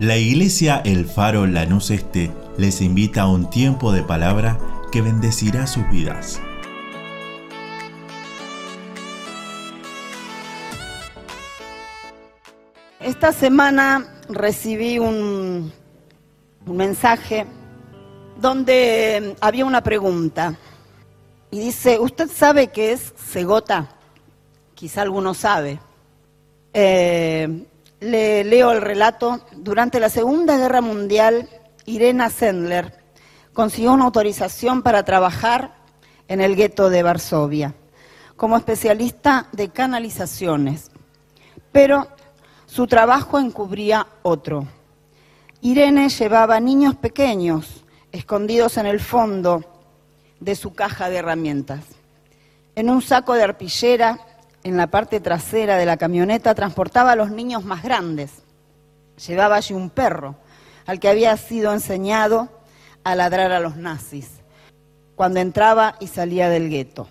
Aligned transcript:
La 0.00 0.16
iglesia 0.16 0.80
El 0.82 1.04
Faro 1.04 1.46
Lanús 1.46 1.90
Este 1.90 2.32
les 2.56 2.80
invita 2.80 3.20
a 3.20 3.28
un 3.28 3.50
tiempo 3.50 3.92
de 3.92 4.02
palabra 4.02 4.58
que 4.90 5.02
bendecirá 5.02 5.66
sus 5.66 5.86
vidas. 5.90 6.40
Esta 12.98 13.30
semana 13.34 14.22
recibí 14.30 14.98
un, 14.98 15.70
un 16.64 16.76
mensaje 16.78 17.44
donde 18.40 19.36
había 19.42 19.66
una 19.66 19.82
pregunta 19.82 20.56
y 21.50 21.58
dice, 21.58 21.98
¿usted 21.98 22.30
sabe 22.30 22.68
qué 22.68 22.92
es 22.92 23.12
cegota? 23.18 23.90
Quizá 24.74 25.02
alguno 25.02 25.34
sabe. 25.34 25.78
Eh, 26.72 27.66
le 28.00 28.44
leo 28.44 28.72
el 28.72 28.80
relato. 28.80 29.40
Durante 29.52 30.00
la 30.00 30.08
Segunda 30.08 30.56
Guerra 30.56 30.80
Mundial, 30.80 31.48
Irena 31.86 32.30
Sendler 32.30 32.98
consiguió 33.52 33.92
una 33.92 34.06
autorización 34.06 34.82
para 34.82 35.04
trabajar 35.04 35.74
en 36.28 36.40
el 36.40 36.56
gueto 36.56 36.90
de 36.90 37.02
Varsovia 37.02 37.74
como 38.36 38.56
especialista 38.56 39.48
de 39.52 39.68
canalizaciones, 39.68 40.90
pero 41.72 42.08
su 42.64 42.86
trabajo 42.86 43.38
encubría 43.38 44.06
otro. 44.22 44.66
Irene 45.60 46.08
llevaba 46.08 46.58
niños 46.58 46.94
pequeños 46.94 47.84
escondidos 48.12 48.78
en 48.78 48.86
el 48.86 48.98
fondo 48.98 49.62
de 50.40 50.54
su 50.54 50.72
caja 50.72 51.10
de 51.10 51.18
herramientas. 51.18 51.80
En 52.74 52.88
un 52.88 53.02
saco 53.02 53.34
de 53.34 53.42
arpillera 53.42 54.18
en 54.62 54.76
la 54.76 54.88
parte 54.88 55.20
trasera 55.20 55.76
de 55.76 55.86
la 55.86 55.96
camioneta 55.96 56.54
transportaba 56.54 57.12
a 57.12 57.16
los 57.16 57.30
niños 57.30 57.64
más 57.64 57.82
grandes. 57.82 58.30
Llevaba 59.26 59.56
allí 59.56 59.74
un 59.74 59.90
perro 59.90 60.36
al 60.86 60.98
que 60.98 61.08
había 61.08 61.36
sido 61.36 61.72
enseñado 61.72 62.48
a 63.04 63.14
ladrar 63.14 63.52
a 63.52 63.60
los 63.60 63.76
nazis 63.76 64.40
cuando 65.14 65.40
entraba 65.40 65.96
y 66.00 66.06
salía 66.06 66.48
del 66.48 66.70
gueto. 66.70 67.08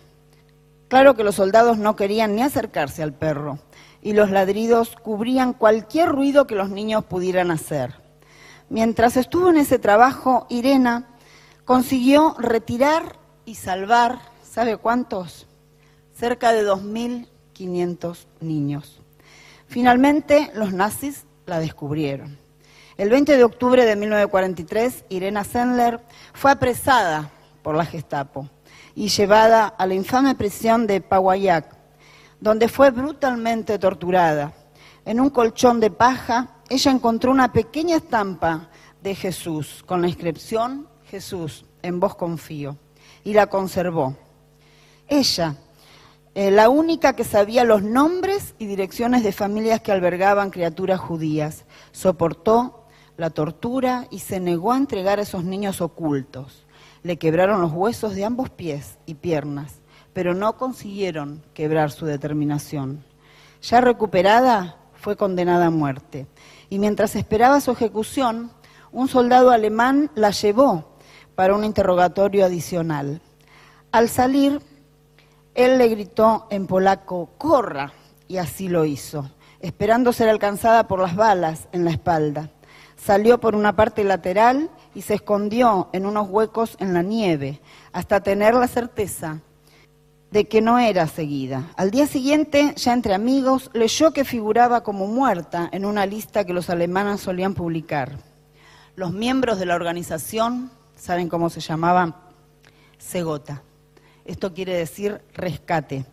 Claro 0.88 1.16
que 1.16 1.24
los 1.24 1.36
soldados 1.36 1.78
no 1.78 1.96
querían 1.96 2.36
ni 2.36 2.42
acercarse 2.42 3.04
al 3.04 3.14
perro 3.14 3.60
y 4.02 4.14
los 4.14 4.32
ladridos 4.32 4.96
cubrían 4.96 5.54
cualquier 5.54 6.10
ruido 6.10 6.48
que 6.48 6.56
los 6.56 6.70
niños 6.70 7.06
pudieran 7.06 7.52
hacer. 7.52 7.94
Mientras 8.70 9.18
estuvo 9.18 9.50
en 9.50 9.58
ese 9.58 9.78
trabajo, 9.78 10.48
Irena 10.50 11.08
consiguió 11.66 12.36
retirar 12.40 13.18
y 13.46 13.56
salvar, 13.56 14.20
¿sabe 14.44 14.78
cuántos? 14.78 15.48
Cerca 16.14 16.52
de 16.52 16.68
2.000 16.68 17.28
500 17.60 18.26
niños. 18.40 19.02
Finalmente, 19.68 20.50
los 20.56 20.72
nazis 20.72 21.26
la 21.46 21.60
descubrieron. 21.60 22.38
El 22.96 23.10
20 23.10 23.36
de 23.36 23.44
octubre 23.44 23.84
de 23.84 23.98
1943, 23.98 25.04
Irena 25.10 25.44
Sendler 25.44 26.00
fue 26.34 26.52
apresada 26.52 27.30
por 27.62 27.76
la 27.76 27.84
Gestapo 27.86 28.48
y 28.96 29.10
llevada 29.10 29.68
a 29.68 29.86
la 29.86 29.94
infame 29.94 30.36
prisión 30.36 30.88
de 30.88 31.02
Pawayak, 31.02 31.66
donde 32.40 32.70
fue 32.70 32.92
brutalmente 32.92 33.78
torturada. 33.78 34.54
En 35.04 35.20
un 35.20 35.30
colchón 35.30 35.82
de 35.82 35.92
paja, 35.92 36.62
ella 36.70 36.92
encontró 36.92 37.30
una 37.30 37.52
pequeña 37.52 37.98
estampa 37.98 38.70
de 39.04 39.16
Jesús 39.16 39.84
con 39.86 40.02
la 40.02 40.08
inscripción 40.08 40.88
Jesús, 41.12 41.66
en 41.82 42.00
vos 42.00 42.16
confío, 42.16 42.78
y 43.26 43.34
la 43.34 43.48
conservó. 43.48 44.16
Ella, 45.10 45.58
eh, 46.36 46.52
la 46.52 46.70
única 46.70 47.14
que 47.14 47.24
sabía 47.24 47.64
los 47.64 47.82
nombres 47.82 48.56
y 48.60 48.66
direcciones 48.66 49.24
de 49.24 49.32
familias 49.32 49.82
que 49.82 49.92
albergaban 49.92 50.52
criaturas 50.52 51.00
judías. 51.00 51.66
Soportó 51.92 52.86
la 53.18 53.30
tortura 53.30 54.08
y 54.12 54.20
se 54.20 54.40
negó 54.40 54.72
a 54.72 54.78
entregar 54.78 55.20
a 55.20 55.24
esos 55.24 55.44
niños 55.44 55.82
ocultos. 55.82 56.66
Le 57.04 57.18
quebraron 57.18 57.62
los 57.62 57.74
huesos 57.74 58.16
de 58.16 58.26
ambos 58.26 58.50
pies 58.50 58.98
y 59.06 59.16
piernas, 59.16 59.82
pero 60.14 60.34
no 60.34 60.58
consiguieron 60.58 61.44
quebrar 61.54 61.92
su 61.92 62.06
determinación. 62.06 63.04
Ya 63.62 63.82
recuperada, 63.82 64.78
fue 64.94 65.16
condenada 65.16 65.68
a 65.68 65.72
muerte. 65.72 66.28
Y 66.70 66.78
mientras 66.78 67.16
esperaba 67.16 67.62
su 67.62 67.72
ejecución, 67.72 68.52
un 68.92 69.08
soldado 69.08 69.52
alemán 69.52 70.12
la 70.16 70.32
llevó 70.32 70.98
para 71.36 71.56
un 71.56 71.64
interrogatorio 71.64 72.46
adicional. 72.46 73.22
Al 73.92 74.10
salir, 74.10 74.62
él 75.60 75.78
le 75.78 75.90
gritó 75.90 76.48
en 76.50 76.68
polaco, 76.68 77.32
corra, 77.38 77.92
y 78.30 78.38
así 78.38 78.70
lo 78.70 78.86
hizo, 78.86 79.30
esperando 79.60 80.14
ser 80.14 80.30
alcanzada 80.30 80.88
por 80.88 81.00
las 81.00 81.18
balas 81.18 81.68
en 81.74 81.84
la 81.84 81.92
espalda. 81.92 82.50
Salió 82.96 83.40
por 83.40 83.56
una 83.56 83.76
parte 83.76 84.06
lateral 84.06 84.70
y 84.96 85.02
se 85.02 85.16
escondió 85.16 85.90
en 85.92 86.06
unos 86.06 86.30
huecos 86.30 86.78
en 86.80 86.94
la 86.94 87.02
nieve, 87.02 87.60
hasta 87.92 88.22
tener 88.22 88.54
la 88.54 88.68
certeza 88.68 89.42
de 90.32 90.48
que 90.48 90.62
no 90.62 90.80
era 90.80 91.08
seguida. 91.08 91.72
Al 91.76 91.92
día 91.92 92.08
siguiente, 92.08 92.74
ya 92.78 92.94
entre 92.94 93.14
amigos, 93.14 93.70
leyó 93.74 94.12
que 94.14 94.24
figuraba 94.24 94.82
como 94.82 95.08
muerta 95.08 95.68
en 95.74 95.86
una 95.86 96.06
lista 96.06 96.46
que 96.46 96.54
los 96.54 96.70
alemanes 96.70 97.20
solían 97.20 97.54
publicar. 97.54 98.18
Los 98.96 99.12
miembros 99.12 99.60
de 99.60 99.66
la 99.66 99.76
organización, 99.76 100.72
¿saben 100.96 101.28
cómo 101.28 101.50
se 101.50 101.60
llamaban? 101.60 102.16
Segota. 102.98 103.64
Esto 104.30 104.54
quiere 104.54 104.76
decir 104.76 105.22
rescate. 105.34 106.06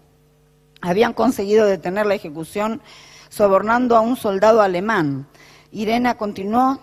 Habían 0.80 1.12
conseguido 1.12 1.66
detener 1.66 2.06
la 2.06 2.14
ejecución 2.14 2.80
sobornando 3.28 3.94
a 3.94 4.00
un 4.00 4.16
soldado 4.16 4.62
alemán. 4.62 5.26
Irena 5.70 6.16
continuó, 6.16 6.80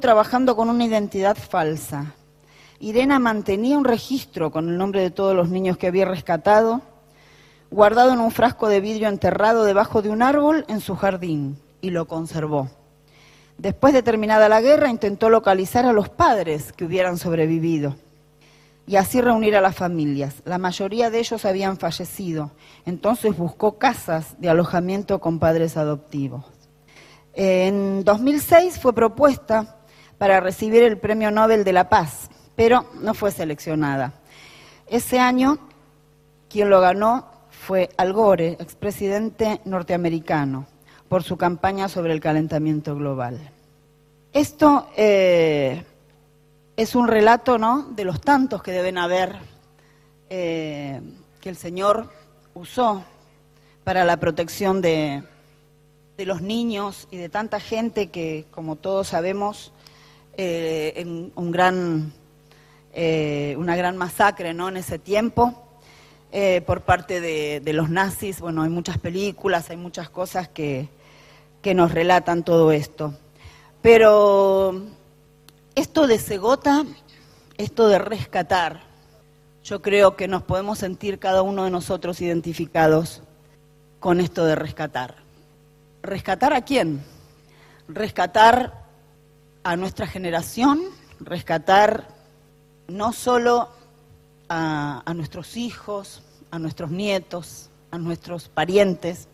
trabajando 0.00 0.54
con 0.54 0.70
una 0.70 0.84
identidad 0.84 1.36
falsa. 1.36 2.14
Irena 2.78 3.18
mantenía 3.18 3.76
un 3.76 3.84
registro 3.84 4.52
con 4.52 4.68
el 4.68 4.78
nombre 4.78 5.00
de 5.00 5.10
todos 5.10 5.34
los 5.34 5.48
niños 5.48 5.76
que 5.76 5.88
había 5.88 6.04
rescatado, 6.04 6.82
guardado 7.72 8.12
en 8.12 8.20
un 8.20 8.30
frasco 8.30 8.68
de 8.68 8.80
vidrio 8.80 9.08
enterrado 9.08 9.64
debajo 9.64 10.02
de 10.02 10.10
un 10.10 10.22
árbol 10.22 10.64
en 10.68 10.80
su 10.80 10.94
jardín, 10.94 11.58
y 11.80 11.90
lo 11.90 12.06
conservó. 12.06 12.70
Después 13.58 13.92
de 13.92 14.04
terminada 14.04 14.48
la 14.48 14.60
guerra, 14.60 14.88
intentó 14.88 15.30
localizar 15.30 15.84
a 15.84 15.92
los 15.92 16.08
padres 16.08 16.72
que 16.72 16.84
hubieran 16.84 17.18
sobrevivido 17.18 17.96
y 18.86 18.96
así 18.96 19.20
reunir 19.20 19.56
a 19.56 19.60
las 19.60 19.74
familias. 19.74 20.42
La 20.44 20.58
mayoría 20.58 21.10
de 21.10 21.18
ellos 21.18 21.44
habían 21.44 21.76
fallecido, 21.76 22.52
entonces 22.84 23.36
buscó 23.36 23.78
casas 23.78 24.40
de 24.40 24.48
alojamiento 24.48 25.20
con 25.20 25.38
padres 25.38 25.76
adoptivos. 25.76 26.44
En 27.34 28.04
2006 28.04 28.78
fue 28.78 28.94
propuesta 28.94 29.76
para 30.18 30.40
recibir 30.40 30.82
el 30.82 30.98
Premio 30.98 31.30
Nobel 31.30 31.64
de 31.64 31.72
la 31.72 31.88
Paz, 31.88 32.30
pero 32.54 32.86
no 33.00 33.12
fue 33.12 33.30
seleccionada. 33.30 34.14
Ese 34.86 35.18
año 35.18 35.58
quien 36.48 36.70
lo 36.70 36.80
ganó 36.80 37.26
fue 37.50 37.90
Al 37.96 38.12
Gore, 38.12 38.56
expresidente 38.60 39.60
norteamericano, 39.64 40.66
por 41.08 41.22
su 41.22 41.36
campaña 41.36 41.88
sobre 41.88 42.12
el 42.12 42.20
calentamiento 42.20 42.94
global. 42.94 43.50
Esto 44.32 44.88
eh, 44.96 45.84
es 46.76 46.94
un 46.94 47.08
relato 47.08 47.58
¿no? 47.58 47.88
de 47.90 48.04
los 48.04 48.20
tantos 48.20 48.62
que 48.62 48.70
deben 48.70 48.98
haber 48.98 49.36
eh, 50.28 51.00
que 51.40 51.48
el 51.48 51.56
Señor 51.56 52.10
usó 52.54 53.02
para 53.82 54.04
la 54.04 54.18
protección 54.18 54.82
de, 54.82 55.22
los 56.18 56.42
niños 56.42 57.08
y 57.10 57.16
de 57.16 57.28
tanta 57.28 57.60
gente 57.60 58.08
que, 58.08 58.46
como 58.50 58.76
todos 58.76 59.08
sabemos, 59.08 59.72
eh, 60.36 60.94
en 60.96 61.32
un 61.34 61.50
gran, 61.50 62.12
eh, 62.92 63.54
una 63.58 63.76
gran 63.76 63.96
masacre 63.96 64.52
¿no? 64.52 64.68
en 64.68 64.76
ese 64.76 64.98
tiempo 64.98 65.62
por 66.66 66.82
parte 66.82 67.22
de, 67.22 67.60
de, 67.60 67.72
los 67.72 67.88
nazis. 67.88 68.40
Bueno, 68.40 68.62
hay 68.62 68.68
muchas 68.68 68.98
películas, 68.98 69.70
hay 69.70 69.78
muchas 69.78 70.10
cosas 70.10 70.48
que, 70.48 70.86
que 71.62 71.72
nos 71.72 71.92
relatan 71.92 72.42
todo 72.42 72.72
esto. 72.72 73.14
Pero 73.80 74.82
esto 75.76 76.06
de 76.06 76.18
Segota, 76.18 76.86
esto 77.58 77.86
de 77.86 77.98
rescatar, 77.98 78.80
yo 79.62 79.82
creo 79.82 80.16
que 80.16 80.26
nos 80.26 80.42
podemos 80.42 80.78
sentir 80.78 81.18
cada 81.18 81.42
uno 81.42 81.64
de 81.64 81.70
nosotros 81.70 82.22
identificados 82.22 83.22
con 84.00 84.20
esto 84.20 84.46
de 84.46 84.54
rescatar. 84.54 85.16
¿Rescatar 86.02 86.54
a 86.54 86.62
quién? 86.62 87.04
Rescatar 87.88 88.86
a 89.64 89.76
nuestra 89.76 90.06
generación, 90.06 90.80
rescatar 91.20 92.08
no 92.88 93.12
solo 93.12 93.68
a, 94.48 95.02
nuestros 95.14 95.58
hijos, 95.58 96.22
a 96.50 96.58
nuestros 96.58 96.90
nietos, 96.90 97.68
a 97.90 97.98
nuestros 97.98 98.48
parientes, 98.48 99.28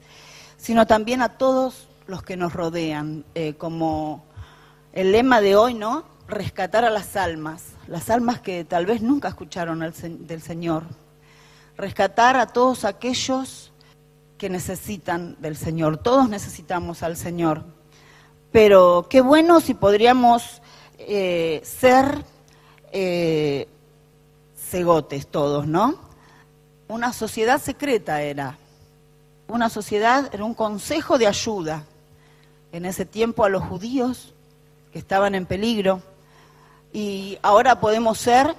sino 0.56 0.88
también 0.88 1.22
a 1.22 1.38
todos 1.38 1.88
los 2.08 2.24
que 2.24 2.36
nos 2.36 2.52
rodean, 2.52 3.24
eh, 3.36 3.54
como 3.54 4.24
el 4.92 5.12
lema 5.12 5.40
de 5.40 5.54
hoy, 5.54 5.74
¿no? 5.74 6.10
Rescatar 6.28 6.84
a 6.84 6.90
las 6.90 7.16
almas, 7.16 7.64
las 7.86 8.10
almas 8.10 8.40
que 8.40 8.64
tal 8.64 8.86
vez 8.86 9.02
nunca 9.02 9.28
escucharon 9.28 9.80
del 9.80 10.42
Señor, 10.42 10.84
rescatar 11.76 12.36
a 12.36 12.46
todos 12.46 12.84
aquellos 12.84 13.72
que 14.38 14.48
necesitan 14.48 15.36
del 15.40 15.56
Señor, 15.56 15.98
todos 15.98 16.28
necesitamos 16.28 17.02
al 17.02 17.16
Señor, 17.16 17.64
pero 18.50 19.06
qué 19.08 19.20
bueno 19.20 19.60
si 19.60 19.74
podríamos 19.74 20.62
eh, 20.98 21.60
ser 21.64 22.24
eh, 22.92 23.68
cegotes 24.56 25.26
todos, 25.26 25.66
¿no? 25.66 25.96
Una 26.88 27.12
sociedad 27.12 27.60
secreta 27.60 28.22
era, 28.22 28.58
una 29.48 29.68
sociedad, 29.68 30.28
era 30.32 30.44
un 30.44 30.54
consejo 30.54 31.18
de 31.18 31.26
ayuda. 31.26 31.84
En 32.70 32.86
ese 32.86 33.04
tiempo 33.04 33.44
a 33.44 33.50
los 33.50 33.62
judíos 33.62 34.34
que 34.92 34.98
estaban 34.98 35.34
en 35.34 35.44
peligro 35.46 36.02
y 36.92 37.38
ahora 37.42 37.80
podemos 37.80 38.18
ser 38.18 38.54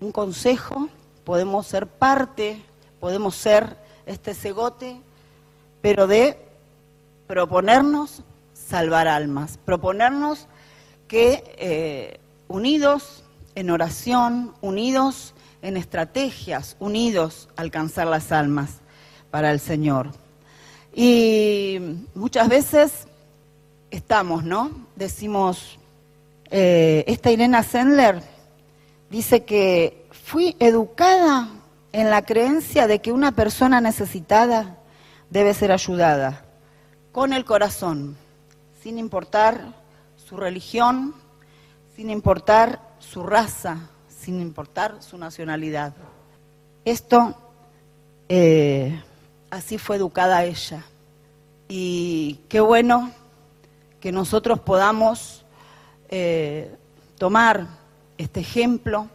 un 0.00 0.12
consejo, 0.12 0.88
podemos 1.24 1.66
ser 1.66 1.86
parte, 1.86 2.62
podemos 3.00 3.34
ser 3.34 3.76
este 4.06 4.34
cegote, 4.34 5.00
pero 5.80 6.06
de 6.06 6.38
proponernos 7.26 8.22
salvar 8.52 9.08
almas, 9.08 9.58
proponernos 9.64 10.46
que 11.08 11.44
eh, 11.58 12.20
unidos 12.48 13.24
en 13.54 13.70
oración, 13.70 14.54
unidos 14.60 15.34
en 15.62 15.76
estrategias, 15.76 16.76
unidos 16.80 17.48
alcanzar 17.56 18.06
las 18.06 18.32
almas 18.32 18.80
para 19.30 19.50
el 19.50 19.60
Señor. 19.60 20.10
Y 20.94 21.78
muchas 22.14 22.48
veces 22.48 23.08
estamos, 23.90 24.44
¿no? 24.44 24.70
Decimos, 24.96 25.78
eh, 26.56 27.02
esta 27.08 27.32
Irena 27.32 27.64
Sendler 27.64 28.22
dice 29.10 29.44
que 29.44 30.06
fui 30.12 30.54
educada 30.60 31.48
en 31.90 32.10
la 32.10 32.22
creencia 32.24 32.86
de 32.86 33.00
que 33.00 33.10
una 33.10 33.32
persona 33.32 33.80
necesitada 33.80 34.78
debe 35.30 35.52
ser 35.52 35.72
ayudada 35.72 36.44
con 37.10 37.32
el 37.32 37.44
corazón, 37.44 38.16
sin 38.80 39.00
importar 39.00 39.74
su 40.14 40.36
religión, 40.36 41.16
sin 41.96 42.08
importar 42.08 42.78
su 43.00 43.24
raza, 43.24 43.90
sin 44.08 44.40
importar 44.40 45.02
su 45.02 45.18
nacionalidad. 45.18 45.92
Esto, 46.84 47.34
eh, 48.28 49.02
así 49.50 49.76
fue 49.76 49.96
educada 49.96 50.44
ella. 50.44 50.84
Y 51.66 52.42
qué 52.48 52.60
bueno 52.60 53.10
que 53.98 54.12
nosotros 54.12 54.60
podamos 54.60 55.43
eh, 56.08 56.76
tomar 57.18 57.66
este 58.18 58.40
ejemplo 58.40 59.08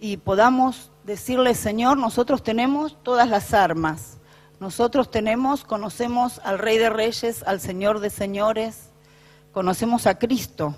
y 0.00 0.16
podamos 0.16 0.90
decirle, 1.04 1.54
Señor, 1.54 1.98
nosotros 1.98 2.42
tenemos 2.42 2.96
todas 3.02 3.28
las 3.28 3.52
armas. 3.54 4.18
Nosotros 4.60 5.10
tenemos, 5.10 5.64
conocemos 5.64 6.40
al 6.44 6.58
Rey 6.58 6.78
de 6.78 6.90
Reyes, 6.90 7.42
al 7.46 7.60
Señor 7.60 8.00
de 8.00 8.10
Señores, 8.10 8.90
conocemos 9.52 10.06
a 10.06 10.18
Cristo, 10.18 10.76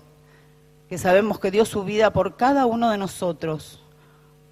que 0.88 0.98
sabemos 0.98 1.40
que 1.40 1.50
dio 1.50 1.64
su 1.64 1.84
vida 1.84 2.12
por 2.12 2.36
cada 2.36 2.66
uno 2.66 2.90
de 2.90 2.98
nosotros, 2.98 3.82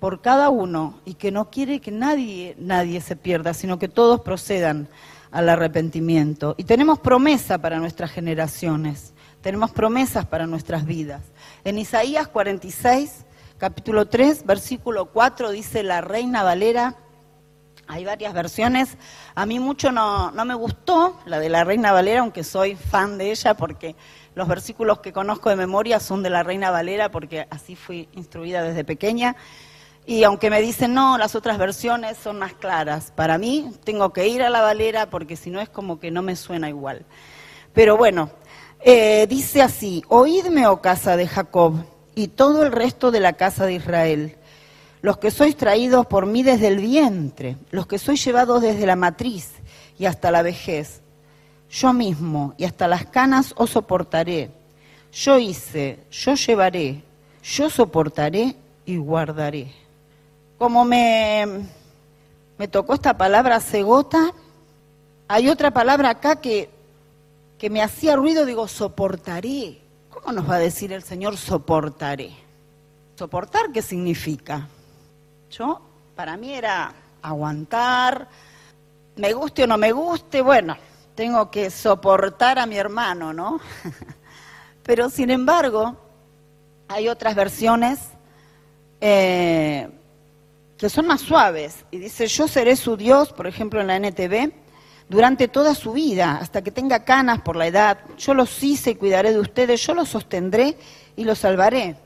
por 0.00 0.20
cada 0.20 0.50
uno, 0.50 1.00
y 1.04 1.14
que 1.14 1.30
no 1.30 1.50
quiere 1.50 1.80
que 1.80 1.92
nadie, 1.92 2.56
nadie 2.58 3.00
se 3.00 3.14
pierda, 3.14 3.54
sino 3.54 3.78
que 3.78 3.88
todos 3.88 4.20
procedan 4.20 4.88
al 5.30 5.48
arrepentimiento. 5.48 6.54
Y 6.58 6.64
tenemos 6.64 6.98
promesa 6.98 7.58
para 7.58 7.78
nuestras 7.78 8.10
generaciones, 8.10 9.12
tenemos 9.40 9.70
promesas 9.70 10.26
para 10.26 10.46
nuestras 10.46 10.84
vidas. 10.84 11.22
En 11.64 11.78
Isaías 11.78 12.28
46, 12.28 13.24
capítulo 13.58 14.06
3, 14.06 14.44
versículo 14.46 15.06
4, 15.06 15.50
dice 15.50 15.82
la 15.82 16.00
Reina 16.00 16.42
Valera, 16.42 16.96
hay 17.86 18.04
varias 18.04 18.32
versiones, 18.32 18.96
a 19.34 19.46
mí 19.46 19.58
mucho 19.58 19.90
no, 19.90 20.30
me 20.44 20.54
gustó 20.54 21.18
la 21.26 21.40
de 21.40 21.48
la 21.48 21.64
Reina 21.64 21.90
Valera, 21.90 22.20
aunque 22.20 22.44
soy 22.44 22.76
fan 22.76 23.18
de 23.18 23.32
ella 23.32 23.54
porque 23.54 23.96
los 24.36 24.46
versículos 24.46 25.00
que 25.00 25.12
conozco 25.12 25.50
de 25.50 25.56
memoria 25.56 25.98
son 25.98 26.22
de 26.22 26.30
la 26.30 26.44
Reina 26.44 26.70
Valera 26.70 27.10
porque 27.10 27.48
así 27.50 27.74
fui 27.74 28.08
instruida 28.12 28.62
desde 28.62 28.84
pequeña. 28.84 29.34
Y 30.06 30.22
aunque 30.22 30.50
me 30.50 30.60
dicen, 30.60 30.94
no, 30.94 31.18
las 31.18 31.34
otras 31.34 31.58
versiones 31.58 32.16
son 32.16 32.38
más 32.38 32.54
claras, 32.54 33.10
para 33.10 33.38
mí 33.38 33.72
tengo 33.84 34.12
que 34.12 34.28
ir 34.28 34.42
a 34.42 34.50
la 34.50 34.62
Valera 34.62 35.10
porque 35.10 35.36
si 35.36 35.50
no 35.50 35.60
es 35.60 35.68
como 35.68 35.98
que 35.98 36.12
no 36.12 36.22
me 36.22 36.36
suena 36.36 36.68
igual. 36.68 37.04
Pero 37.72 37.96
bueno, 37.96 38.30
eh, 38.82 39.26
dice 39.28 39.62
así, 39.62 40.02
oídme, 40.08 40.66
oh 40.66 40.80
casa 40.80 41.16
de 41.16 41.26
Jacob, 41.26 41.74
y 42.14 42.28
todo 42.28 42.62
el 42.62 42.72
resto 42.72 43.10
de 43.10 43.20
la 43.20 43.34
casa 43.34 43.66
de 43.66 43.74
Israel, 43.74 44.36
los 45.02 45.18
que 45.18 45.30
sois 45.30 45.56
traídos 45.56 46.06
por 46.06 46.26
mí 46.26 46.42
desde 46.42 46.68
el 46.68 46.78
vientre, 46.78 47.56
los 47.70 47.86
que 47.86 47.98
sois 47.98 48.22
llevados 48.24 48.62
desde 48.62 48.86
la 48.86 48.96
matriz 48.96 49.50
y 49.98 50.06
hasta 50.06 50.30
la 50.30 50.42
vejez. 50.42 51.00
Yo 51.70 51.92
mismo 51.92 52.54
y 52.58 52.64
hasta 52.64 52.88
las 52.88 53.06
canas 53.06 53.54
os 53.56 53.70
soportaré. 53.70 54.50
Yo 55.12 55.38
hice, 55.38 56.00
yo 56.10 56.34
llevaré, 56.34 57.02
yo 57.42 57.70
soportaré 57.70 58.56
y 58.84 58.96
guardaré. 58.96 59.72
Como 60.58 60.84
me, 60.84 61.46
me 62.58 62.68
tocó 62.68 62.94
esta 62.94 63.16
palabra 63.16 63.60
cegota, 63.60 64.32
hay 65.28 65.48
otra 65.48 65.70
palabra 65.70 66.10
acá 66.10 66.36
que 66.36 66.68
que 67.60 67.68
me 67.68 67.82
hacía 67.82 68.16
ruido, 68.16 68.46
digo, 68.46 68.66
soportaré. 68.66 69.82
¿Cómo 70.08 70.32
nos 70.32 70.48
va 70.48 70.54
a 70.54 70.58
decir 70.58 70.94
el 70.94 71.02
Señor 71.02 71.36
soportaré? 71.36 72.30
¿Soportar 73.16 73.70
qué 73.70 73.82
significa? 73.82 74.66
Yo, 75.50 75.82
para 76.16 76.38
mí 76.38 76.54
era 76.54 76.94
aguantar, 77.20 78.28
me 79.16 79.34
guste 79.34 79.64
o 79.64 79.66
no 79.66 79.76
me 79.76 79.92
guste, 79.92 80.40
bueno, 80.40 80.74
tengo 81.14 81.50
que 81.50 81.68
soportar 81.68 82.58
a 82.58 82.64
mi 82.64 82.78
hermano, 82.78 83.34
¿no? 83.34 83.60
Pero 84.82 85.10
sin 85.10 85.28
embargo, 85.28 85.96
hay 86.88 87.08
otras 87.08 87.34
versiones 87.34 87.98
eh, 89.02 89.86
que 90.78 90.88
son 90.88 91.06
más 91.06 91.20
suaves. 91.20 91.84
Y 91.90 91.98
dice, 91.98 92.26
yo 92.26 92.48
seré 92.48 92.74
su 92.76 92.96
Dios, 92.96 93.34
por 93.34 93.46
ejemplo 93.46 93.82
en 93.82 93.88
la 93.88 93.96
NTV, 93.96 94.50
durante 95.10 95.48
toda 95.48 95.74
su 95.74 95.92
vida, 95.92 96.38
hasta 96.40 96.62
que 96.62 96.70
tenga 96.70 97.04
canas 97.04 97.40
por 97.40 97.56
la 97.56 97.66
edad. 97.66 97.98
Yo 98.16 98.32
los 98.32 98.62
hice 98.62 98.92
y 98.92 98.94
cuidaré 98.94 99.32
de 99.32 99.40
ustedes, 99.40 99.84
yo 99.84 99.92
los 99.92 100.08
sostendré 100.08 100.76
y 101.16 101.24
los 101.24 101.40
salvaré, 101.40 101.96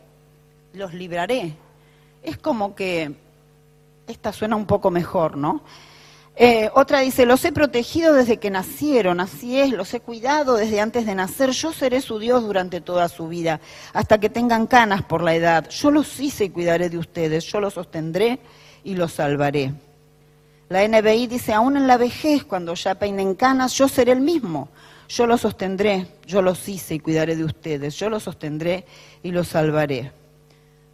los 0.72 0.94
libraré. 0.94 1.54
Es 2.22 2.38
como 2.38 2.74
que 2.74 3.14
esta 4.06 4.32
suena 4.32 4.56
un 4.56 4.64
poco 4.64 4.90
mejor, 4.90 5.36
¿no? 5.36 5.62
Eh, 6.36 6.70
otra 6.74 7.00
dice, 7.00 7.26
los 7.26 7.44
he 7.44 7.52
protegido 7.52 8.14
desde 8.14 8.38
que 8.38 8.50
nacieron, 8.50 9.20
así 9.20 9.60
es, 9.60 9.70
los 9.70 9.92
he 9.92 10.00
cuidado 10.00 10.56
desde 10.56 10.80
antes 10.80 11.04
de 11.04 11.14
nacer, 11.14 11.50
yo 11.50 11.72
seré 11.74 12.00
su 12.00 12.18
Dios 12.18 12.42
durante 12.42 12.80
toda 12.80 13.08
su 13.08 13.28
vida, 13.28 13.60
hasta 13.92 14.18
que 14.18 14.30
tengan 14.30 14.66
canas 14.66 15.02
por 15.02 15.22
la 15.22 15.34
edad. 15.34 15.68
Yo 15.68 15.90
los 15.90 16.18
hice 16.18 16.46
y 16.46 16.50
cuidaré 16.50 16.88
de 16.88 16.98
ustedes, 16.98 17.44
yo 17.44 17.60
los 17.60 17.74
sostendré 17.74 18.40
y 18.82 18.94
los 18.94 19.12
salvaré. 19.12 19.74
La 20.68 20.86
NBI 20.86 21.26
dice, 21.26 21.52
aún 21.52 21.76
en 21.76 21.86
la 21.86 21.98
vejez, 21.98 22.44
cuando 22.44 22.74
ya 22.74 22.94
peinen 22.94 23.34
canas, 23.34 23.74
yo 23.74 23.88
seré 23.88 24.12
el 24.12 24.20
mismo. 24.20 24.68
Yo 25.08 25.26
los 25.26 25.42
sostendré, 25.42 26.08
yo 26.26 26.40
los 26.40 26.66
hice 26.66 26.94
y 26.94 27.00
cuidaré 27.00 27.36
de 27.36 27.44
ustedes, 27.44 27.94
yo 27.96 28.08
los 28.08 28.22
sostendré 28.22 28.86
y 29.22 29.30
los 29.30 29.48
salvaré. 29.48 30.12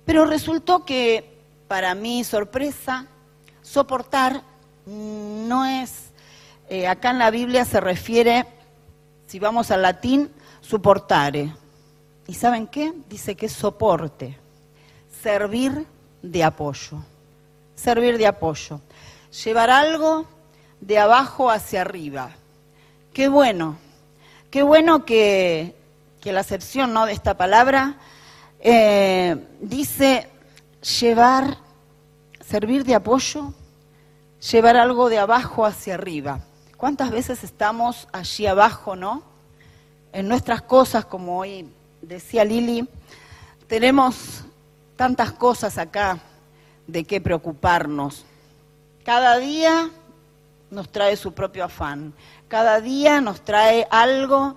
Pero 0.04 0.24
resultó 0.24 0.84
que, 0.84 1.38
para 1.68 1.94
mi 1.94 2.24
sorpresa, 2.24 3.06
soportar 3.62 4.42
no 4.86 5.64
es, 5.64 6.10
eh, 6.68 6.88
acá 6.88 7.10
en 7.10 7.20
la 7.20 7.30
Biblia 7.30 7.64
se 7.64 7.80
refiere, 7.80 8.46
si 9.26 9.38
vamos 9.38 9.70
al 9.70 9.82
latín, 9.82 10.28
soportare. 10.60 11.54
¿Y 12.26 12.34
saben 12.34 12.66
qué? 12.66 12.92
Dice 13.08 13.36
que 13.36 13.46
es 13.46 13.52
soporte, 13.52 14.36
servir 15.22 15.86
de 16.22 16.42
apoyo, 16.42 16.98
servir 17.76 18.18
de 18.18 18.26
apoyo 18.26 18.80
llevar 19.30 19.70
algo 19.70 20.26
de 20.80 20.98
abajo 20.98 21.50
hacia 21.50 21.82
arriba. 21.82 22.30
Qué 23.12 23.28
bueno, 23.28 23.76
qué 24.50 24.62
bueno 24.62 25.04
que, 25.04 25.74
la 26.24 26.40
acepción 26.40 26.92
¿no? 26.92 27.06
de 27.06 27.12
esta 27.12 27.36
palabra 27.36 27.96
eh, 28.60 29.36
dice 29.60 30.28
llevar, 31.00 31.56
servir 32.40 32.84
de 32.84 32.94
apoyo, 32.94 33.52
llevar 34.50 34.76
algo 34.76 35.08
de 35.08 35.18
abajo 35.18 35.64
hacia 35.64 35.94
arriba. 35.94 36.40
¿Cuántas 36.76 37.10
veces 37.10 37.44
estamos 37.44 38.08
allí 38.12 38.46
abajo, 38.46 38.96
no? 38.96 39.22
En 40.12 40.28
nuestras 40.28 40.62
cosas, 40.62 41.04
como 41.04 41.38
hoy 41.38 41.68
decía 42.00 42.44
Lili, 42.44 42.88
tenemos 43.66 44.44
tantas 44.96 45.32
cosas 45.32 45.78
acá 45.78 46.18
de 46.86 47.04
qué 47.04 47.20
preocuparnos. 47.20 48.24
Cada 49.04 49.38
día 49.38 49.90
nos 50.70 50.90
trae 50.90 51.16
su 51.16 51.32
propio 51.32 51.64
afán. 51.64 52.12
Cada 52.48 52.80
día 52.80 53.20
nos 53.20 53.40
trae 53.42 53.86
algo 53.90 54.56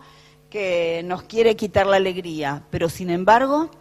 que 0.49 1.01
nos 1.05 1.23
quiere 1.23 1.55
quitar 1.55 1.87
la 1.87 1.95
alegría. 1.95 2.63
Pero 2.69 2.89
sin 2.89 3.09
embargo, 3.09 3.71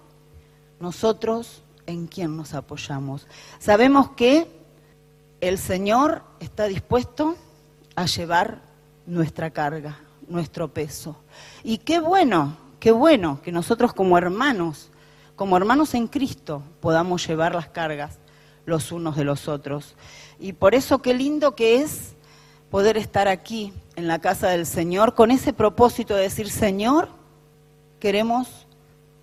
nosotros 0.78 1.62
en 1.86 2.06
quién 2.06 2.36
nos 2.36 2.54
apoyamos. 2.54 3.26
Sabemos 3.58 4.10
que 4.10 4.46
el 5.40 5.58
Señor 5.58 6.22
está 6.38 6.66
dispuesto 6.66 7.36
a 7.96 8.06
llevar 8.06 8.62
nuestra 9.04 9.50
carga, 9.50 9.98
nuestro 10.28 10.72
peso. 10.72 11.16
Y 11.64 11.78
qué 11.78 11.98
bueno, 11.98 12.56
qué 12.78 12.92
bueno 12.92 13.40
que 13.42 13.50
nosotros 13.50 13.92
como 13.92 14.16
hermanos, 14.16 14.90
como 15.34 15.56
hermanos 15.56 15.94
en 15.94 16.06
Cristo, 16.06 16.62
podamos 16.80 17.26
llevar 17.26 17.52
las 17.56 17.66
cargas 17.66 18.20
los 18.64 18.92
unos 18.92 19.16
de 19.16 19.24
los 19.24 19.48
otros. 19.48 19.94
Y 20.42 20.54
por 20.54 20.74
eso 20.74 20.98
qué 20.98 21.14
lindo 21.14 21.54
que 21.54 21.82
es 21.82 22.14
poder 22.68 22.96
estar 22.96 23.28
aquí 23.28 23.72
en 23.94 24.08
la 24.08 24.18
casa 24.18 24.48
del 24.48 24.66
Señor 24.66 25.14
con 25.14 25.30
ese 25.30 25.52
propósito 25.52 26.16
de 26.16 26.22
decir, 26.22 26.50
Señor, 26.50 27.10
queremos 28.00 28.66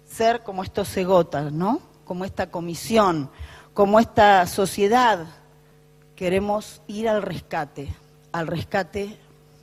ser 0.06 0.44
como 0.44 0.64
estos 0.64 0.88
cegotas, 0.88 1.52
¿no? 1.52 1.82
Como 2.06 2.24
esta 2.24 2.50
comisión, 2.50 3.30
como 3.74 4.00
esta 4.00 4.48
sociedad. 4.48 5.28
Queremos 6.16 6.82
ir 6.88 7.10
al 7.10 7.22
rescate, 7.22 7.94
al 8.32 8.48
rescate 8.48 9.08
de 9.10 9.18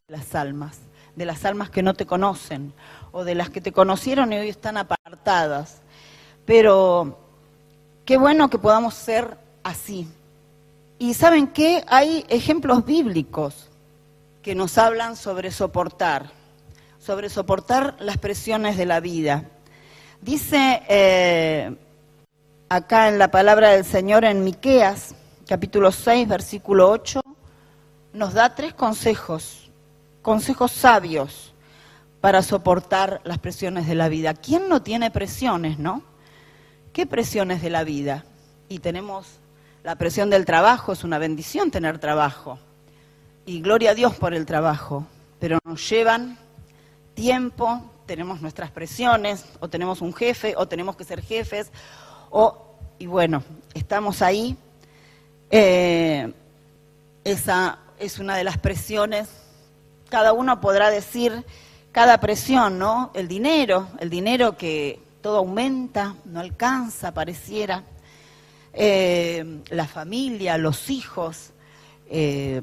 las 0.09 0.35
almas, 0.35 0.77
de 1.15 1.25
las 1.25 1.47
almas 1.47 1.71
que 1.71 1.83
no 1.83 1.95
te 1.95 2.05
conocen 2.05 2.75
o 3.13 3.25
de 3.25 3.35
las 3.35 3.49
que 3.49 3.63
te 3.63 3.73
conocieron 3.73 4.31
y 4.35 4.37
hoy 4.37 4.51
están 4.51 4.77
apartadas. 4.77 5.81
Pero 6.45 7.19
qué 8.05 8.19
bueno 8.19 8.51
que 8.51 8.59
podamos 8.59 8.93
ser 8.93 9.39
así. 9.63 10.07
Y 10.99 11.13
saben 11.13 11.49
qué, 11.49 11.85
hay 11.89 12.25
ejemplos 12.29 12.85
bíblicos 12.87 13.69
que 14.43 14.55
nos 14.55 14.79
hablan 14.79 15.15
sobre 15.15 15.51
soportar, 15.51 16.31
sobre 16.99 17.29
soportar 17.29 17.97
las 18.01 18.17
presiones 18.17 18.79
de 18.79 18.87
la 18.87 19.01
vida. 19.01 19.45
Dice 20.23 20.83
eh, 20.89 21.77
acá 22.71 23.09
en 23.09 23.19
la 23.19 23.31
palabra 23.31 23.71
del 23.73 23.85
Señor 23.85 24.25
en 24.25 24.43
Miqueas, 24.43 25.15
capítulo 25.47 25.93
6, 25.93 26.29
versículo 26.29 26.89
8, 26.91 27.21
nos 28.15 28.33
da 28.33 28.55
tres 28.55 28.73
consejos, 28.73 29.71
consejos 30.23 30.73
sabios 30.73 31.53
para 32.23 32.41
soportar 32.41 33.21
las 33.25 33.39
presiones 33.39 33.87
de 33.87 33.95
la 33.95 34.09
vida. 34.09 34.33
¿Quién 34.33 34.71
no 34.71 34.81
tiene 34.81 35.11
presiones, 35.11 35.79
no? 35.79 36.03
¿Qué 36.95 37.05
presiones 37.05 37.61
de 37.61 37.69
la 37.69 37.85
vida? 37.85 38.25
Y 38.71 38.79
tenemos 38.79 39.41
la 39.87 39.95
presión 39.95 40.31
del 40.31 40.45
trabajo, 40.45 40.93
es 40.93 41.05
una 41.05 41.17
bendición 41.17 41.71
tener 41.71 42.01
trabajo. 42.01 42.59
Y 43.45 43.61
gloria 43.61 43.93
a 43.93 43.95
Dios 43.95 44.17
por 44.17 44.35
el 44.35 44.45
trabajo, 44.45 45.07
pero 45.39 45.61
nos 45.65 45.89
llevan 45.89 46.37
tiempo, 47.15 47.89
tenemos 48.05 48.43
nuestras 48.43 48.73
presiones, 48.73 49.45
o 49.61 49.69
tenemos 49.69 50.01
un 50.01 50.13
jefe, 50.13 50.55
o 50.57 50.67
tenemos 50.67 50.97
que 50.97 51.05
ser 51.05 51.23
jefes, 51.23 51.71
o, 52.31 52.75
y 52.99 53.07
bueno, 53.07 53.45
estamos 53.75 54.23
ahí. 54.23 54.57
Eh, 55.53 56.33
esa 57.23 57.79
es 58.01 58.19
una 58.19 58.37
de 58.37 58.43
las 58.43 58.59
presiones. 58.59 59.29
Cada 60.09 60.33
uno 60.33 60.61
podrá 60.61 60.91
decir 60.91 61.45
cada 61.93 62.19
presión, 62.19 62.77
¿no? 62.77 63.13
El 63.15 63.29
dinero, 63.29 63.87
el 64.01 64.11
dinero 64.11 64.57
que 64.57 65.01
todo 65.23 65.37
aumenta, 65.37 66.17
no 66.25 66.41
alcanza, 66.41 67.15
pareciera. 67.15 67.85
Eh, 68.79 69.63
la 69.71 69.87
familia, 69.87 70.59
los 70.59 70.91
hijos, 70.91 71.53
eh, 72.11 72.61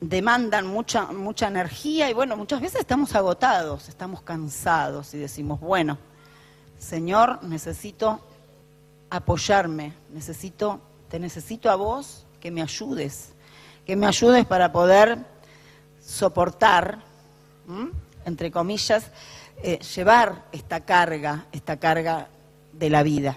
demandan 0.00 0.66
mucha, 0.66 1.12
mucha 1.12 1.48
energía 1.48 2.08
y 2.08 2.14
bueno, 2.14 2.38
muchas 2.38 2.62
veces 2.62 2.80
estamos 2.80 3.14
agotados, 3.14 3.90
estamos 3.90 4.22
cansados 4.22 5.12
y 5.12 5.18
decimos, 5.18 5.60
bueno, 5.60 5.98
Señor, 6.78 7.44
necesito 7.44 8.18
apoyarme, 9.10 9.92
necesito, 10.10 10.80
te 11.10 11.18
necesito 11.18 11.70
a 11.70 11.76
vos 11.76 12.24
que 12.40 12.50
me 12.50 12.62
ayudes, 12.62 13.34
que 13.84 13.96
me 13.96 14.06
ayudes 14.06 14.46
para 14.46 14.72
poder 14.72 15.18
soportar, 16.02 16.98
entre 18.24 18.50
comillas, 18.50 19.10
eh, 19.62 19.80
llevar 19.94 20.46
esta 20.50 20.80
carga, 20.80 21.44
esta 21.52 21.78
carga 21.78 22.28
de 22.72 22.88
la 22.88 23.02
vida. 23.02 23.36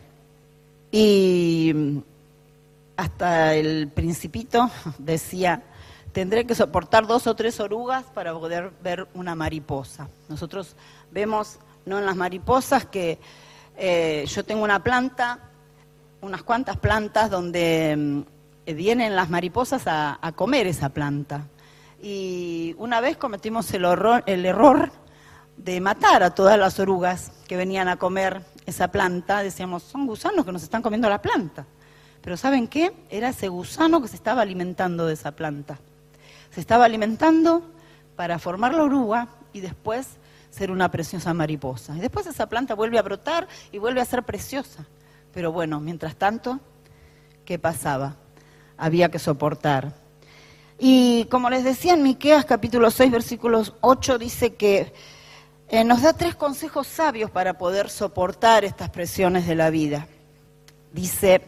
Y 0.96 1.74
hasta 2.96 3.56
el 3.56 3.88
principito 3.88 4.70
decía, 5.00 5.64
tendré 6.12 6.46
que 6.46 6.54
soportar 6.54 7.08
dos 7.08 7.26
o 7.26 7.36
tres 7.36 7.60
orugas 7.60 8.04
para 8.14 8.32
poder 8.32 8.72
ver 8.84 9.08
una 9.16 9.34
mariposa. 9.34 10.08
Nosotros 10.30 10.76
vemos, 11.10 11.58
no 11.88 11.98
en 11.98 12.06
las 12.06 12.16
mariposas, 12.16 12.86
que 12.86 13.18
eh, 13.76 14.26
yo 14.28 14.46
tengo 14.46 14.64
una 14.64 14.84
planta, 14.84 15.40
unas 16.22 16.44
cuantas 16.44 16.78
plantas 16.78 17.32
donde 17.32 17.96
mm, 17.98 18.76
vienen 18.76 19.16
las 19.16 19.32
mariposas 19.32 19.82
a, 19.88 20.32
comer 20.36 20.68
esa 20.68 20.90
planta. 20.90 21.48
Y 22.04 22.76
una 22.78 23.02
vez 23.02 23.18
cometimos 23.18 23.74
el, 23.74 23.84
el 24.28 24.46
error 24.46 24.92
de 25.58 25.82
matar 25.82 26.22
a 26.22 26.36
todas 26.36 26.60
las 26.60 26.80
orugas 26.80 27.32
que 27.48 27.58
venían 27.58 27.88
a 27.88 27.98
comer 27.98 28.44
esa 28.66 28.90
planta. 28.90 29.44
Decíamos, 29.44 29.84
son 29.84 30.08
gusanos 30.08 30.46
que 30.46 30.52
nos 30.52 30.64
están 30.64 30.82
comiendo 30.82 31.10
la 31.10 31.22
planta. 31.22 31.66
Pero 32.22 32.38
¿saben 32.38 32.68
qué? 32.68 32.94
Era 33.10 33.30
ese 33.30 33.48
gusano 33.50 34.02
que 34.02 34.08
se 34.08 34.16
estaba 34.16 34.42
alimentando 34.42 35.06
de 35.06 35.14
esa 35.14 35.32
planta 35.32 35.80
se 36.54 36.62
estaba 36.62 36.86
alimentando 36.86 37.64
para 38.16 38.38
formar 38.38 38.74
la 38.76 38.84
oruga 38.84 39.28
y 39.54 39.60
después 39.60 40.08
ser 40.52 40.70
una 40.70 40.92
preciosa 40.92 41.34
mariposa. 41.34 41.98
Y 41.98 42.00
después 42.00 42.28
esa 42.28 42.48
planta 42.48 42.76
vuelve 42.76 43.00
a 43.00 43.02
brotar 43.02 43.48
y 43.72 43.80
vuelve 43.80 44.02
a 44.02 44.06
ser 44.06 44.22
preciosa. 44.22 44.86
Pero 45.34 45.52
bueno, 45.52 45.80
mientras 45.80 46.16
tanto, 46.16 46.60
¿qué 47.44 47.58
pasaba? 47.58 48.18
Había 48.78 49.10
que 49.10 49.18
soportar. 49.18 49.96
Y 50.78 51.26
como 51.26 51.50
les 51.50 51.64
decía 51.64 51.94
en 51.94 52.04
Miqueas 52.04 52.46
capítulo 52.46 52.92
6 52.92 53.12
versículos 53.12 53.74
8 53.82 54.20
dice 54.20 54.54
que 54.54 54.94
eh, 55.80 55.84
nos 55.84 56.04
da 56.04 56.14
tres 56.14 56.36
consejos 56.36 56.86
sabios 56.86 57.32
para 57.32 57.58
poder 57.58 57.90
soportar 57.90 58.64
estas 58.64 58.90
presiones 58.92 59.48
de 59.48 59.56
la 59.56 59.72
vida. 59.72 60.08
Dice, 60.92 61.42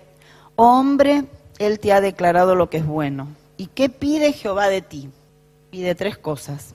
hombre, 0.55 1.25
él 1.59 1.79
te 1.79 1.93
ha 1.93 2.01
declarado 2.01 2.55
lo 2.55 2.69
que 2.69 2.77
es 2.77 2.85
bueno 2.85 3.27
¿Y 3.57 3.67
qué 3.67 3.87
pide 3.89 4.33
Jehová 4.33 4.67
de 4.67 4.81
ti? 4.81 5.09
Pide 5.69 5.95
tres 5.95 6.17
cosas. 6.17 6.73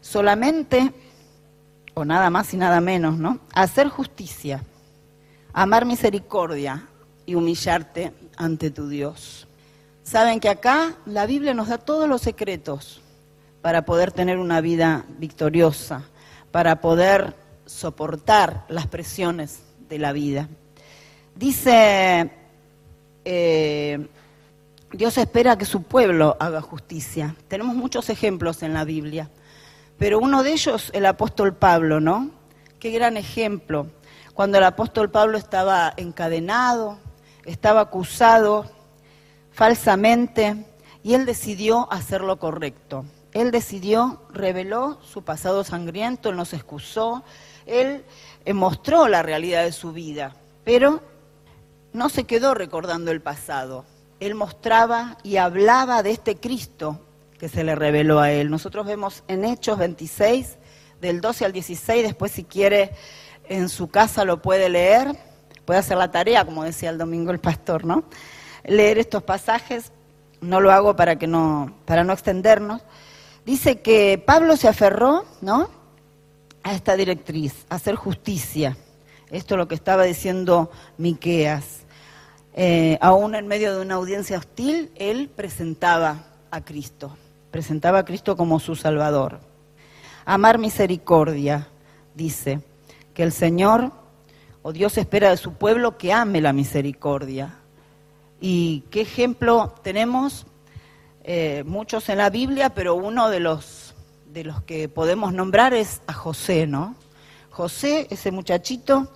Solamente, 0.00 0.92
o 1.94 2.04
nada 2.04 2.30
más 2.30 2.54
y 2.54 2.56
nada 2.56 2.80
menos, 2.80 3.18
¿no? 3.18 3.40
Hacer 3.52 3.88
justicia, 3.88 4.62
amar 5.52 5.84
misericordia 5.84 6.86
y 7.26 7.34
humillarte 7.34 8.12
ante 8.36 8.70
tu 8.70 8.88
Dios. 8.88 9.48
Saben 10.04 10.38
que 10.38 10.48
acá 10.48 10.94
la 11.04 11.26
Biblia 11.26 11.52
nos 11.52 11.68
da 11.68 11.78
todos 11.78 12.08
los 12.08 12.22
secretos 12.22 13.02
para 13.60 13.84
poder 13.84 14.12
tener 14.12 14.38
una 14.38 14.60
vida 14.60 15.04
victoriosa, 15.18 16.04
para 16.56 16.80
poder 16.80 17.34
soportar 17.66 18.64
las 18.70 18.86
presiones 18.86 19.60
de 19.90 19.98
la 19.98 20.12
vida. 20.12 20.48
Dice 21.34 22.30
eh, 23.26 24.08
Dios 24.90 25.18
espera 25.18 25.58
que 25.58 25.66
su 25.66 25.82
pueblo 25.82 26.34
haga 26.40 26.62
justicia. 26.62 27.36
Tenemos 27.48 27.76
muchos 27.76 28.08
ejemplos 28.08 28.62
en 28.62 28.72
la 28.72 28.84
Biblia, 28.84 29.28
pero 29.98 30.18
uno 30.18 30.42
de 30.42 30.52
ellos, 30.52 30.88
el 30.94 31.04
apóstol 31.04 31.54
Pablo, 31.54 32.00
¿no? 32.00 32.30
Qué 32.80 32.90
gran 32.90 33.18
ejemplo. 33.18 33.88
Cuando 34.32 34.56
el 34.56 34.64
apóstol 34.64 35.10
Pablo 35.10 35.36
estaba 35.36 35.92
encadenado, 35.98 36.96
estaba 37.44 37.82
acusado 37.82 38.64
falsamente, 39.52 40.64
y 41.02 41.12
él 41.12 41.26
decidió 41.26 41.86
hacer 41.92 42.22
lo 42.22 42.38
correcto. 42.38 43.04
Él 43.36 43.50
decidió, 43.50 44.22
reveló 44.32 44.98
su 45.02 45.22
pasado 45.22 45.62
sangriento, 45.62 46.32
nos 46.32 46.54
excusó, 46.54 47.22
él 47.66 48.02
eh, 48.46 48.54
mostró 48.54 49.08
la 49.08 49.22
realidad 49.22 49.64
de 49.64 49.72
su 49.72 49.92
vida, 49.92 50.34
pero 50.64 51.02
no 51.92 52.08
se 52.08 52.24
quedó 52.24 52.54
recordando 52.54 53.10
el 53.10 53.20
pasado, 53.20 53.84
él 54.20 54.36
mostraba 54.36 55.18
y 55.22 55.36
hablaba 55.36 56.02
de 56.02 56.12
este 56.12 56.36
Cristo 56.36 56.98
que 57.38 57.50
se 57.50 57.62
le 57.62 57.74
reveló 57.74 58.20
a 58.20 58.30
él. 58.30 58.48
Nosotros 58.48 58.86
vemos 58.86 59.22
en 59.28 59.44
Hechos 59.44 59.76
26, 59.76 60.56
del 61.02 61.20
12 61.20 61.44
al 61.44 61.52
16, 61.52 62.04
después 62.04 62.32
si 62.32 62.42
quiere 62.42 62.92
en 63.50 63.68
su 63.68 63.88
casa 63.88 64.24
lo 64.24 64.40
puede 64.40 64.70
leer, 64.70 65.14
puede 65.66 65.80
hacer 65.80 65.98
la 65.98 66.10
tarea, 66.10 66.46
como 66.46 66.64
decía 66.64 66.88
el 66.88 66.96
domingo 66.96 67.32
el 67.32 67.40
pastor, 67.40 67.84
¿no? 67.84 68.04
Leer 68.64 68.96
estos 68.96 69.24
pasajes, 69.24 69.92
no 70.40 70.62
lo 70.62 70.72
hago 70.72 70.96
para 70.96 71.16
que 71.16 71.26
no, 71.26 71.76
para 71.84 72.02
no 72.02 72.14
extendernos. 72.14 72.80
Dice 73.46 73.80
que 73.80 74.18
Pablo 74.18 74.56
se 74.56 74.66
aferró, 74.66 75.24
¿no? 75.40 75.70
A 76.64 76.74
esta 76.74 76.96
directriz, 76.96 77.64
a 77.68 77.76
hacer 77.76 77.94
justicia. 77.94 78.76
Esto 79.30 79.54
es 79.54 79.58
lo 79.58 79.68
que 79.68 79.76
estaba 79.76 80.02
diciendo 80.02 80.72
Miqueas. 80.98 81.84
Eh, 82.54 82.98
aún 83.00 83.36
en 83.36 83.46
medio 83.46 83.76
de 83.76 83.82
una 83.82 83.94
audiencia 83.94 84.38
hostil, 84.38 84.90
él 84.96 85.28
presentaba 85.28 86.24
a 86.50 86.60
Cristo, 86.64 87.16
presentaba 87.52 88.00
a 88.00 88.04
Cristo 88.04 88.36
como 88.36 88.58
su 88.58 88.74
Salvador. 88.74 89.38
Amar 90.24 90.58
misericordia, 90.58 91.68
dice, 92.16 92.58
que 93.14 93.22
el 93.22 93.30
Señor 93.30 93.92
o 94.62 94.72
Dios 94.72 94.98
espera 94.98 95.30
de 95.30 95.36
su 95.36 95.52
pueblo 95.52 95.98
que 95.98 96.12
ame 96.12 96.40
la 96.40 96.52
misericordia. 96.52 97.54
¿Y 98.40 98.80
qué 98.90 99.02
ejemplo 99.02 99.72
tenemos? 99.84 100.46
Eh, 101.28 101.64
muchos 101.66 102.08
en 102.08 102.18
la 102.18 102.30
Biblia, 102.30 102.70
pero 102.70 102.94
uno 102.94 103.28
de 103.30 103.40
los 103.40 103.96
de 104.32 104.44
los 104.44 104.62
que 104.62 104.88
podemos 104.88 105.32
nombrar 105.32 105.74
es 105.74 106.00
a 106.06 106.12
José, 106.12 106.68
¿no? 106.68 106.94
José, 107.50 108.06
ese 108.10 108.30
muchachito 108.30 109.10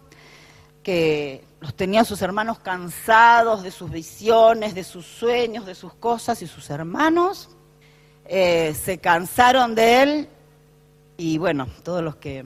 que 0.83 1.45
los 1.61 1.73
tenía 1.75 2.03
sus 2.03 2.21
hermanos 2.21 2.59
cansados 2.59 3.63
de 3.63 3.71
sus 3.71 3.93
visiones, 3.93 4.75
de 4.75 4.83
sus 4.83 5.07
sueños, 5.07 5.67
de 5.67 5.77
sus 5.77 5.95
cosas, 5.95 6.43
y 6.43 6.49
sus 6.49 6.69
hermanos 6.71 7.49
eh, 8.25 8.75
se 8.75 8.99
cansaron 8.99 9.77
de 9.77 10.03
él. 10.03 10.29
Y 11.17 11.39
bueno, 11.39 11.69
todos 11.85 12.03
los 12.03 12.17
que 12.17 12.45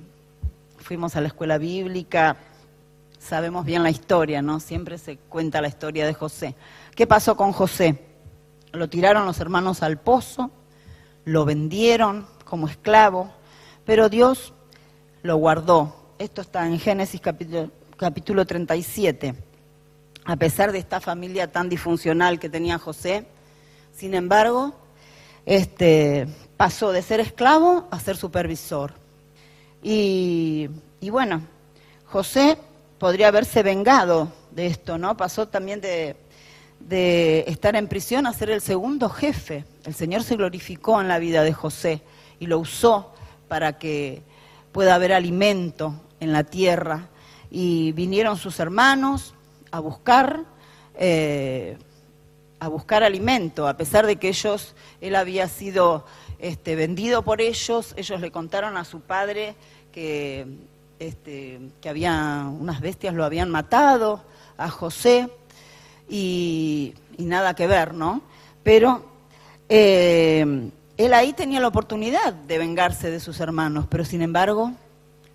fuimos 0.77 1.17
a 1.17 1.23
la 1.23 1.29
escuela 1.29 1.57
bíblica 1.57 2.37
sabemos 3.19 3.65
bien 3.65 3.83
la 3.83 3.89
historia, 3.89 4.43
¿no? 4.43 4.61
Siempre 4.61 4.99
se 4.99 5.17
cuenta 5.17 5.63
la 5.63 5.69
historia 5.69 6.05
de 6.05 6.13
José. 6.13 6.55
¿Qué 6.95 7.07
pasó 7.07 7.35
con 7.35 7.53
José? 7.53 8.13
Lo 8.75 8.89
tiraron 8.89 9.25
los 9.25 9.39
hermanos 9.39 9.85
al 9.85 10.01
pozo, 10.01 10.51
lo 11.25 11.45
vendieron 11.45 12.27
como 12.45 12.67
esclavo, 12.67 13.33
pero 13.87 14.09
Dios 14.09 14.53
lo 15.23 15.37
guardó. 15.37 15.95
Esto 16.19 16.41
está 16.41 16.67
en 16.67 16.81
Génesis 16.81 17.21
capítulo, 17.21 17.71
capítulo 17.97 18.45
37. 18.45 19.37
A 20.25 20.37
pesar 20.37 20.73
de 20.73 20.79
esta 20.79 21.01
familia 21.01 21.53
tan 21.53 21.69
disfuncional 21.69 22.41
que 22.41 22.49
tenía 22.49 22.79
José, 22.79 23.29
sin 23.93 24.13
embargo, 24.13 24.75
este, 25.47 26.27
pasó 26.57 26.91
de 26.91 27.03
ser 27.03 27.21
esclavo 27.21 27.87
a 27.93 28.01
ser 28.01 28.17
supervisor. 28.17 28.93
Y, 29.85 30.69
y 31.01 31.11
bueno, 31.11 31.43
José 32.07 32.59
podría 32.99 33.29
haberse 33.29 33.63
vengado 33.63 34.33
de 34.51 34.67
esto, 34.67 34.99
¿no? 34.99 35.17
Pasó 35.17 35.47
también 35.47 35.81
de, 35.81 36.17
de 36.89 37.45
estar 37.49 37.77
en 37.77 37.89
prisión 37.89 38.27
a 38.27 38.33
ser 38.33 38.51
el 38.51 38.61
segundo 38.61 39.09
jefe. 39.09 39.65
El 39.85 39.95
Señor 39.95 40.23
se 40.23 40.37
glorificó 40.37 41.01
en 41.01 41.09
la 41.09 41.19
vida 41.19 41.43
de 41.43 41.53
José 41.53 42.03
y 42.39 42.47
lo 42.47 42.59
usó 42.59 43.13
para 43.49 43.79
que 43.79 44.23
pueda 44.73 44.95
haber 44.95 45.13
alimento 45.13 45.95
en 46.21 46.33
la 46.33 46.45
tierra. 46.45 47.09
Y 47.51 47.93
vinieron 47.93 48.37
sus 48.37 48.61
hermanos 48.61 49.35
a 49.71 49.81
buscar, 49.81 50.45
eh, 50.97 51.79
a 52.61 52.69
buscar 52.69 53.03
alimento, 53.03 53.67
a 53.67 53.77
pesar 53.77 54.07
de 54.07 54.17
que 54.17 54.29
ellos, 54.29 54.75
él 55.01 55.17
había 55.17 55.49
sido 55.49 56.05
este, 56.39 56.77
vendido 56.77 57.23
por 57.23 57.41
ellos, 57.41 57.95
ellos 57.97 58.21
le 58.21 58.31
contaron 58.31 58.77
a 58.77 58.85
su 58.85 59.01
padre 59.01 59.55
que, 59.93 60.47
este, 60.99 61.61
que 61.81 61.89
había 61.89 62.47
unas 62.47 62.81
bestias 62.81 63.15
lo 63.15 63.25
habían 63.25 63.51
matado 63.51 64.23
a 64.57 64.69
José 64.69 65.31
y, 66.09 66.95
nada 67.19 67.55
que 67.55 67.67
ver, 67.67 67.95
¿no? 67.95 68.23
Pero 68.63 69.05
eh, 69.69 70.71
él 70.97 71.15
ahí 71.15 71.33
tenía 71.33 71.61
la 71.61 71.69
oportunidad 71.69 72.33
de 72.33 72.59
vengarse 72.59 73.11
de 73.11 73.21
sus 73.21 73.41
hermanos, 73.41 73.87
pero 73.89 74.05
sin 74.05 74.23
embargo 74.23 74.73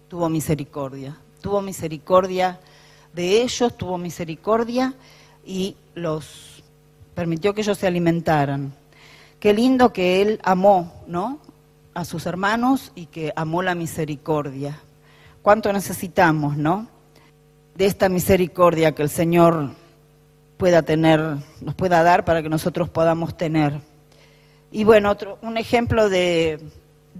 tuvo 0.07 0.29
misericordia, 0.29 1.17
tuvo 1.41 1.61
misericordia 1.61 2.59
de 3.13 3.41
ellos, 3.41 3.75
tuvo 3.77 3.97
misericordia 3.97 4.93
y 5.45 5.75
los 5.95 6.63
permitió 7.13 7.53
que 7.53 7.61
ellos 7.61 7.77
se 7.77 7.87
alimentaran. 7.87 8.73
Qué 9.39 9.53
lindo 9.53 9.91
que 9.91 10.21
él 10.21 10.39
amó, 10.43 11.03
¿no? 11.07 11.39
A 11.93 12.05
sus 12.05 12.25
hermanos 12.25 12.91
y 12.95 13.07
que 13.07 13.33
amó 13.35 13.61
la 13.61 13.75
misericordia. 13.75 14.79
¿Cuánto 15.41 15.71
necesitamos, 15.73 16.57
no? 16.57 16.87
De 17.75 17.85
esta 17.85 18.09
misericordia 18.09 18.93
que 18.93 19.03
el 19.03 19.09
Señor 19.09 19.71
pueda 20.59 20.81
tener, 20.81 21.21
nos 21.61 21.73
pueda 21.73 22.03
dar 22.03 22.25
para 22.25 22.43
que 22.43 22.49
nosotros 22.49 22.89
podamos 22.89 23.37
tener. 23.37 23.79
Y 24.71 24.83
bueno, 24.83 25.09
otro, 25.09 25.39
un 25.41 25.57
ejemplo 25.57 26.09
de, 26.09 26.59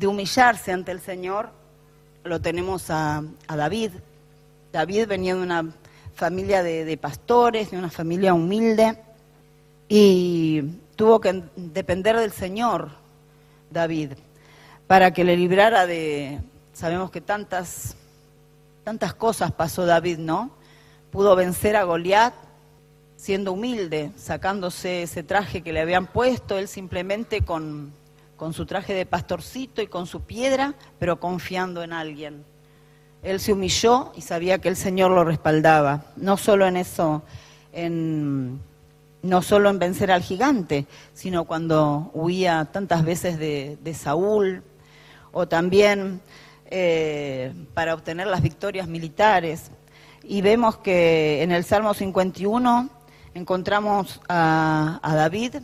humillarse 0.05 0.73
ante 0.73 0.91
el 0.91 0.99
Señor 0.99 1.49
lo 2.25 2.41
tenemos 2.41 2.89
a, 2.89 3.23
David. 3.47 3.91
David 4.73 5.07
venía 5.07 5.35
de 5.35 5.41
una 5.41 5.65
familia 6.15 6.63
de, 6.63 6.83
de, 6.83 6.97
pastores, 6.97 7.71
de 7.71 7.77
una 7.77 7.89
familia 7.89 8.33
humilde, 8.33 8.97
y 9.87 10.61
tuvo 10.97 11.21
que 11.21 11.41
depender 11.55 12.19
del 12.19 12.33
Señor, 12.33 12.89
David, 13.71 14.11
para 14.85 15.13
que 15.13 15.23
le 15.23 15.37
librara 15.37 15.85
de, 15.85 16.41
sabemos 16.73 17.09
que 17.09 17.21
tantas, 17.21 17.95
tantas 18.83 19.13
cosas 19.13 19.53
pasó 19.53 19.85
David, 19.85 20.17
¿no? 20.17 20.51
Pudo 21.09 21.37
vencer 21.37 21.77
a 21.77 21.83
Goliat, 21.83 22.48
siendo 23.19 23.51
humilde, 23.51 24.11
sacándose 24.15 25.03
ese 25.03 25.23
traje 25.23 25.61
que 25.61 25.73
le 25.73 25.81
habían 25.81 26.07
puesto, 26.07 26.57
él 26.57 26.69
simplemente 26.69 27.41
con, 27.41 27.91
con 28.37 28.53
su 28.53 28.65
traje 28.65 28.93
de 28.93 29.05
pastorcito 29.05 29.81
y 29.81 29.87
con 29.87 30.07
su 30.07 30.21
piedra, 30.21 30.73
pero 30.99 31.19
confiando 31.19 31.83
en 31.83 31.91
alguien. 31.91 32.45
Él 33.21 33.41
se 33.41 33.51
humilló 33.51 34.13
y 34.15 34.21
sabía 34.21 34.59
que 34.59 34.69
el 34.69 34.77
Señor 34.77 35.11
lo 35.11 35.25
respaldaba, 35.25 36.05
no 36.15 36.37
solo 36.37 36.65
en 36.65 36.77
eso, 36.77 37.21
en, 37.73 38.61
no 39.21 39.41
solo 39.41 39.69
en 39.69 39.79
vencer 39.79 40.11
al 40.11 40.21
gigante, 40.21 40.85
sino 41.13 41.43
cuando 41.43 42.11
huía 42.13 42.69
tantas 42.71 43.03
veces 43.03 43.37
de, 43.37 43.93
Saúl, 43.95 44.63
o 45.33 45.45
también 45.45 46.21
eh, 46.67 47.53
para 47.73 47.95
obtener 47.95 48.27
las 48.27 48.41
victorias 48.41 48.87
militares. 48.87 49.71
Y 50.23 50.41
vemos 50.41 50.77
que 50.77 51.43
en 51.43 51.51
el 51.51 51.65
Salmo 51.65 51.93
51 51.93 52.98
encontramos 53.33 54.21
a, 54.27 54.99
David 55.03 55.55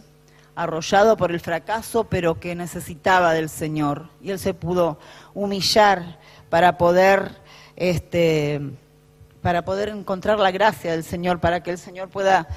arrollado 0.55 1.17
por 1.17 1.31
el 1.31 1.39
fracaso, 1.39 2.05
pero 2.05 2.39
que 2.39 2.55
necesitaba 2.55 3.33
del 3.33 3.49
Señor. 3.49 4.07
Y 4.21 4.31
él 4.31 4.39
se 4.39 4.53
pudo 4.53 4.97
humillar 5.33 6.17
para 6.49 6.77
poder, 6.77 7.31
este, 7.75 8.61
para 9.41 9.65
poder 9.65 9.89
encontrar 9.89 10.39
la 10.39 10.51
gracia 10.51 10.91
del 10.91 11.03
Señor, 11.03 11.39
para 11.39 11.61
que 11.61 11.71
el 11.71 11.77
Señor 11.77 12.07
pueda 12.09 12.47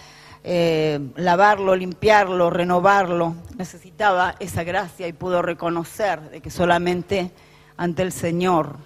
eh, 0.45 1.01
lavarlo, 1.17 1.75
limpiarlo, 1.75 2.51
renovarlo. 2.51 3.35
Necesitaba 3.57 4.37
esa 4.39 4.63
gracia 4.63 5.09
y 5.09 5.13
pudo 5.13 5.43
reconocer 5.43 6.31
de 6.31 6.41
que 6.41 6.51
solamente 6.51 7.33
ante 7.77 8.03
el 8.03 8.13
Señor 8.13 8.77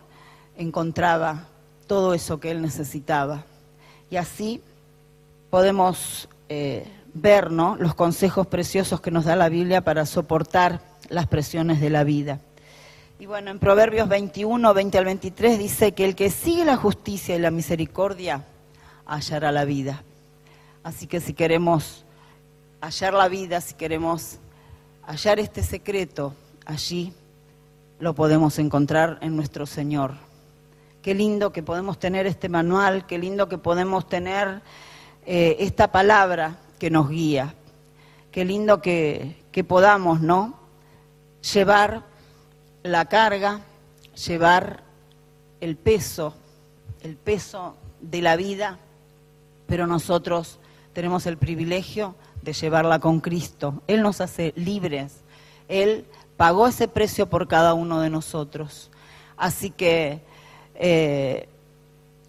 encontraba 0.57 1.49
todo 1.87 2.15
eso 2.15 2.41
que 2.41 2.51
él 2.51 2.63
necesitaba. 2.63 3.45
Y 4.11 4.17
así 4.17 4.63
podemos 5.53 6.31
eh, 6.49 6.87
ver 7.13 7.53
los 7.53 7.95
consejos 7.95 8.47
preciosos 8.47 9.03
que 9.03 9.11
nos 9.11 9.27
da 9.27 9.37
la 9.37 9.51
Biblia 9.51 9.83
para 9.83 10.07
soportar 10.07 10.81
las 11.11 11.27
presiones 11.27 11.79
de 11.79 11.91
la 11.91 12.05
vida. 12.05 12.41
Y 13.19 13.27
bueno, 13.27 13.51
en 13.51 13.59
Proverbios 13.59 14.09
21, 14.09 14.73
20 14.73 14.97
al 14.97 15.05
23 15.05 15.59
dice 15.59 15.93
que 15.93 16.07
el 16.07 16.17
que 16.17 16.31
sigue 16.31 16.65
la 16.65 16.79
justicia 16.79 17.37
y 17.37 17.39
la 17.39 17.51
misericordia 17.51 18.47
hallará 19.05 19.53
la 19.53 19.67
vida. 19.67 20.03
Así 20.85 21.07
que 21.07 21.21
si 21.21 21.35
queremos 21.35 22.07
hallar 22.81 23.13
la 23.13 23.29
vida, 23.29 23.61
si 23.61 23.75
queremos 23.75 24.39
hallar 25.03 25.39
este 25.39 25.63
secreto, 25.63 26.35
allí 26.65 27.13
lo 28.01 28.15
podemos 28.15 28.59
encontrar 28.59 29.19
en 29.21 29.37
nuestro 29.37 29.67
Señor. 29.67 30.15
Qué 31.03 31.15
lindo 31.15 31.53
que 31.53 31.63
podemos 31.63 31.99
tener 31.99 32.27
este 32.27 32.49
manual, 32.49 33.07
qué 33.07 33.19
lindo 33.19 33.51
que 33.51 33.59
podemos 33.59 34.09
tener 34.09 34.63
eh, 35.25 35.57
esta 35.61 35.93
palabra 35.93 36.57
que 36.79 36.91
nos 36.91 37.09
guía. 37.09 37.55
Qué 38.33 38.45
lindo 38.45 38.81
que, 38.81 39.37
podamos, 39.69 40.21
¿no? 40.21 40.59
Llevar 41.53 42.03
la 42.83 43.05
carga, 43.05 43.61
llevar 44.27 44.83
el 45.61 45.77
peso, 45.77 46.35
el 47.03 47.17
peso 47.17 47.77
de 48.01 48.23
la 48.23 48.37
vida, 48.37 48.79
pero 49.67 49.87
nosotros 49.87 50.59
tenemos 50.93 51.27
el 51.27 51.37
privilegio 51.37 52.17
de 52.43 52.53
llevarla 52.53 52.99
con 52.99 53.21
Cristo. 53.21 53.83
Él 53.87 54.03
nos 54.03 54.21
hace 54.21 54.53
libres. 54.57 55.21
Él 55.69 56.07
pagó 56.37 56.67
ese 56.67 56.89
precio 56.89 57.29
por 57.29 57.47
cada 57.47 57.75
uno 57.75 58.01
de 58.01 58.11
nosotros. 58.11 58.91
Así 59.37 59.71
que 59.71 60.21
eh, 60.75 61.49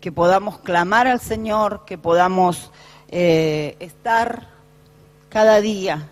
que 0.03 0.11
podamos 0.11 0.57
clamar 0.59 1.07
al 1.07 1.21
Señor, 1.21 1.85
que 1.85 1.97
podamos 1.97 2.71
eh, 3.07 3.77
estar 3.79 4.49
cada 5.29 5.61
día, 5.61 6.09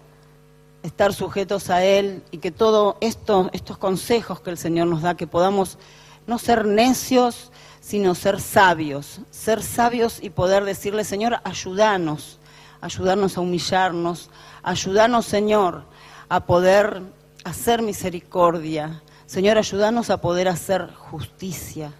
estar 0.82 1.14
sujetos 1.14 1.70
a 1.70 1.84
Él 1.84 2.24
y 2.32 2.38
que 2.38 2.52
todos 2.52 2.96
esto, 3.02 3.50
estos 3.52 3.78
consejos 3.78 4.40
que 4.40 4.50
el 4.50 4.58
Señor 4.58 4.88
nos 4.88 5.02
da, 5.02 5.18
que 5.18 5.28
podamos 5.28 5.78
no 6.26 6.40
ser 6.40 6.66
necios, 6.66 7.52
sino 7.82 8.16
ser 8.16 8.40
sabios, 8.40 9.20
ser 9.30 9.62
sabios 9.62 10.20
y 10.24 10.30
poder 10.30 10.64
decirle, 10.64 11.04
Señor, 11.04 11.42
ayúdanos, 11.44 12.40
ayudarnos 12.80 13.36
a 13.36 13.42
humillarnos, 13.42 14.30
ayúdanos, 14.64 15.26
Señor, 15.26 15.84
a 16.30 16.46
poder 16.46 17.02
hacer 17.44 17.82
misericordia, 17.82 19.04
Señor, 19.26 19.58
ayúdanos 19.58 20.10
a 20.10 20.22
poder 20.22 20.48
hacer 20.48 20.94
justicia. 20.94 21.92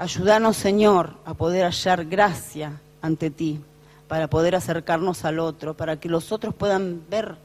Ayúdanos, 0.00 0.56
Señor, 0.56 1.12
a 1.26 1.34
poder 1.34 1.66
hallar 1.66 2.06
gracia 2.06 2.80
ante 3.02 3.28
ti, 3.28 3.60
para 4.08 4.30
poder 4.30 4.56
acercarnos 4.56 5.26
al 5.26 5.38
otro, 5.38 5.76
para 5.76 6.00
que 6.00 6.08
los 6.08 6.32
otros 6.32 6.54
puedan 6.54 7.02
ver 7.10 7.36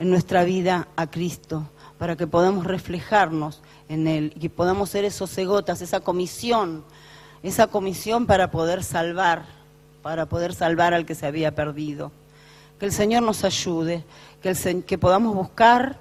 en 0.00 0.10
nuestra 0.10 0.42
vida 0.42 0.88
a 0.96 1.08
Cristo, 1.08 1.62
para 1.98 2.16
que 2.16 2.26
podamos 2.26 2.66
reflejarnos 2.66 3.62
en 3.88 4.08
Él 4.08 4.32
y 4.34 4.40
que 4.40 4.50
podamos 4.50 4.90
ser 4.90 5.04
esos 5.04 5.30
cegotas, 5.30 5.82
esa 5.82 6.00
comisión, 6.00 6.82
esa 7.44 7.68
comisión 7.68 8.26
para 8.26 8.50
poder 8.50 8.82
salvar, 8.82 9.44
para 10.02 10.26
poder 10.26 10.52
salvar 10.52 10.94
al 10.94 11.06
que 11.06 11.14
se 11.14 11.28
había 11.28 11.54
perdido. 11.54 12.10
Que 12.80 12.86
el 12.86 12.92
Señor 12.92 13.22
nos 13.22 13.44
ayude, 13.44 14.02
que, 14.42 14.82
que 14.84 14.98
podamos 14.98 15.32
buscar, 15.32 16.00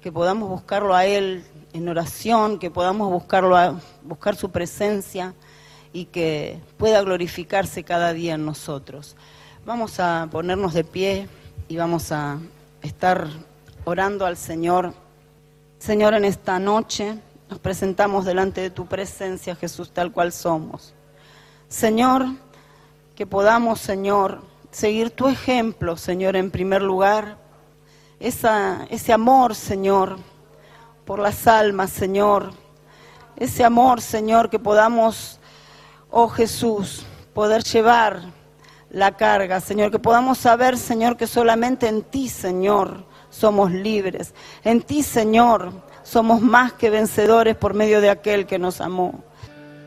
que 0.00 0.10
podamos 0.10 0.48
buscarlo 0.48 0.96
a 0.96 1.06
Él 1.06 1.44
en 1.74 1.88
oración, 1.88 2.58
que 2.60 2.70
podamos 2.70 3.10
buscarlo 3.10 3.56
a, 3.56 3.78
buscar 4.04 4.36
su 4.36 4.50
presencia 4.50 5.34
y 5.92 6.06
que 6.06 6.60
pueda 6.78 7.02
glorificarse 7.02 7.82
cada 7.82 8.12
día 8.12 8.34
en 8.34 8.46
nosotros. 8.46 9.16
Vamos 9.66 9.98
a 9.98 10.28
ponernos 10.30 10.72
de 10.72 10.84
pie 10.84 11.28
y 11.68 11.76
vamos 11.76 12.12
a 12.12 12.38
estar 12.80 13.26
orando 13.84 14.24
al 14.24 14.36
Señor. 14.36 14.94
Señor, 15.80 16.14
en 16.14 16.24
esta 16.24 16.60
noche 16.60 17.18
nos 17.50 17.58
presentamos 17.58 18.24
delante 18.24 18.60
de 18.60 18.70
tu 18.70 18.86
presencia, 18.86 19.56
Jesús, 19.56 19.90
tal 19.90 20.12
cual 20.12 20.32
somos. 20.32 20.94
Señor, 21.68 22.26
que 23.16 23.26
podamos, 23.26 23.80
Señor, 23.80 24.42
seguir 24.70 25.10
tu 25.10 25.26
ejemplo, 25.26 25.96
Señor, 25.96 26.36
en 26.36 26.52
primer 26.52 26.82
lugar. 26.82 27.36
Ese 28.20 29.12
amor, 29.12 29.56
Señor, 29.56 30.18
por 31.04 31.18
las 31.18 31.46
almas, 31.46 31.90
Señor. 31.90 32.52
Ese 33.36 33.64
amor, 33.64 34.00
Señor, 34.00 34.48
que 34.48 34.58
podamos, 34.58 35.40
oh 36.10 36.28
Jesús, 36.28 37.04
poder 37.34 37.62
llevar 37.64 38.22
la 38.90 39.16
carga, 39.16 39.60
Señor. 39.60 39.90
Que 39.90 39.98
podamos 39.98 40.38
saber, 40.38 40.78
Señor, 40.78 41.16
que 41.16 41.26
solamente 41.26 41.88
en 41.88 42.02
ti, 42.02 42.28
Señor, 42.28 43.04
somos 43.30 43.72
libres. 43.72 44.34
En 44.62 44.82
ti, 44.82 45.02
Señor, 45.02 45.72
somos 46.02 46.40
más 46.40 46.72
que 46.74 46.90
vencedores 46.90 47.56
por 47.56 47.74
medio 47.74 48.00
de 48.00 48.10
aquel 48.10 48.46
que 48.46 48.58
nos 48.58 48.80
amó. 48.80 49.24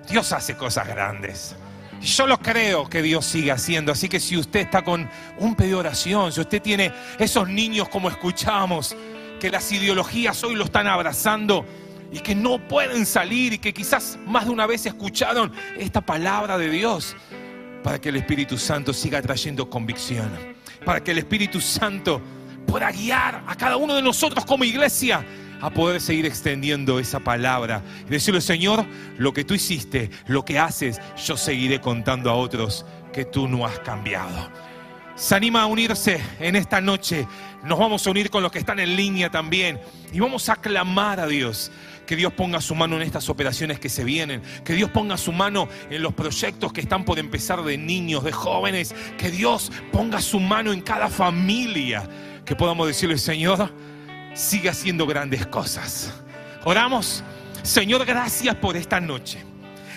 Dios 0.09 0.31
hace 0.33 0.55
cosas 0.55 0.87
grandes. 0.87 1.55
Yo 2.01 2.27
lo 2.27 2.37
creo 2.39 2.89
que 2.89 3.01
Dios 3.01 3.25
sigue 3.25 3.51
haciendo. 3.51 3.91
Así 3.91 4.07
que 4.07 4.19
si 4.19 4.37
usted 4.37 4.61
está 4.61 4.83
con 4.83 5.09
un 5.39 5.55
pedido 5.55 5.77
de 5.77 5.87
oración, 5.87 6.31
si 6.31 6.41
usted 6.41 6.61
tiene 6.61 6.93
esos 7.17 7.47
niños 7.49 7.89
como 7.89 8.09
escuchamos, 8.09 8.95
que 9.39 9.49
las 9.49 9.71
ideologías 9.71 10.43
hoy 10.43 10.55
lo 10.55 10.65
están 10.65 10.87
abrazando 10.87 11.65
y 12.11 12.19
que 12.19 12.35
no 12.35 12.59
pueden 12.67 13.05
salir 13.05 13.53
y 13.53 13.57
que 13.57 13.73
quizás 13.73 14.17
más 14.25 14.45
de 14.45 14.51
una 14.51 14.65
vez 14.65 14.85
escucharon 14.85 15.51
esta 15.77 16.01
palabra 16.01 16.57
de 16.57 16.69
Dios, 16.69 17.15
para 17.83 17.99
que 17.99 18.09
el 18.09 18.17
Espíritu 18.17 18.57
Santo 18.57 18.93
siga 18.93 19.21
trayendo 19.21 19.69
convicción, 19.69 20.29
para 20.85 21.03
que 21.03 21.11
el 21.11 21.19
Espíritu 21.19 21.61
Santo 21.61 22.21
pueda 22.65 22.91
guiar 22.91 23.43
a 23.47 23.55
cada 23.55 23.77
uno 23.77 23.95
de 23.95 24.01
nosotros 24.01 24.45
como 24.45 24.63
iglesia 24.63 25.25
a 25.61 25.69
poder 25.69 25.99
seguir 26.01 26.25
extendiendo 26.25 26.99
esa 26.99 27.19
palabra 27.19 27.81
y 28.05 28.09
decirle, 28.09 28.41
Señor, 28.41 28.85
lo 29.17 29.33
que 29.33 29.43
tú 29.43 29.53
hiciste, 29.53 30.09
lo 30.27 30.45
que 30.45 30.59
haces, 30.59 30.99
yo 31.25 31.35
seguiré 31.35 31.81
contando 31.81 32.29
a 32.29 32.35
otros 32.35 32.85
que 33.11 33.25
tú 33.25 33.47
no 33.47 33.65
has 33.65 33.79
cambiado. 33.79 34.49
Se 35.15 35.33
anima 35.33 35.63
a 35.63 35.65
unirse 35.65 36.21
en 36.39 36.55
esta 36.55 36.79
noche. 36.79 37.27
Nos 37.63 37.79
vamos 37.79 38.05
a 38.05 38.11
unir 38.11 38.29
con 38.29 38.43
los 38.43 38.51
que 38.51 38.59
están 38.59 38.79
en 38.79 38.95
línea 38.95 39.29
también. 39.29 39.79
Y 40.13 40.19
vamos 40.19 40.49
a 40.49 40.55
clamar 40.55 41.19
a 41.19 41.27
Dios. 41.27 41.71
Que 42.05 42.15
Dios 42.15 42.31
ponga 42.33 42.61
su 42.61 42.75
mano 42.75 42.95
en 42.95 43.01
estas 43.01 43.29
operaciones 43.29 43.79
que 43.79 43.89
se 43.89 44.03
vienen. 44.03 44.41
Que 44.63 44.73
Dios 44.73 44.89
ponga 44.91 45.17
su 45.17 45.31
mano 45.31 45.67
en 45.89 46.01
los 46.01 46.13
proyectos 46.13 46.71
que 46.71 46.81
están 46.81 47.03
por 47.03 47.19
empezar 47.19 47.63
de 47.63 47.77
niños, 47.77 48.23
de 48.23 48.31
jóvenes. 48.31 48.95
Que 49.17 49.31
Dios 49.31 49.71
ponga 49.91 50.21
su 50.21 50.39
mano 50.39 50.71
en 50.71 50.81
cada 50.81 51.09
familia. 51.09 52.07
Que 52.45 52.55
podamos 52.55 52.87
decirle, 52.87 53.17
Señor, 53.17 53.73
sigue 54.33 54.69
haciendo 54.69 55.05
grandes 55.05 55.45
cosas. 55.47 56.13
Oramos. 56.63 57.23
Señor, 57.63 58.05
gracias 58.05 58.55
por 58.55 58.77
esta 58.77 59.01
noche. 59.01 59.43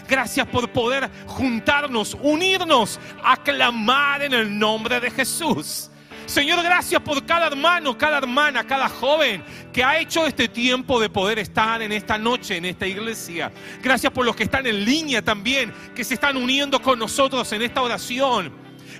Gracias 0.08 0.44
por 0.48 0.68
poder 0.72 1.08
juntarnos, 1.26 2.16
unirnos, 2.20 2.98
aclamar 3.22 4.22
en 4.22 4.34
el 4.34 4.58
nombre 4.58 4.98
de 4.98 5.08
Jesús. 5.08 5.88
Señor, 6.30 6.62
gracias 6.62 7.02
por 7.02 7.26
cada 7.26 7.48
hermano, 7.48 7.98
cada 7.98 8.18
hermana, 8.18 8.64
cada 8.64 8.88
joven 8.88 9.42
que 9.72 9.82
ha 9.82 9.98
hecho 9.98 10.24
este 10.28 10.46
tiempo 10.46 11.00
de 11.00 11.10
poder 11.10 11.40
estar 11.40 11.82
en 11.82 11.90
esta 11.90 12.18
noche, 12.18 12.56
en 12.56 12.66
esta 12.66 12.86
iglesia. 12.86 13.50
Gracias 13.82 14.12
por 14.12 14.24
los 14.24 14.36
que 14.36 14.44
están 14.44 14.64
en 14.64 14.84
línea 14.84 15.22
también, 15.22 15.74
que 15.92 16.04
se 16.04 16.14
están 16.14 16.36
uniendo 16.36 16.80
con 16.80 17.00
nosotros 17.00 17.52
en 17.52 17.62
esta 17.62 17.82
oración. 17.82 18.52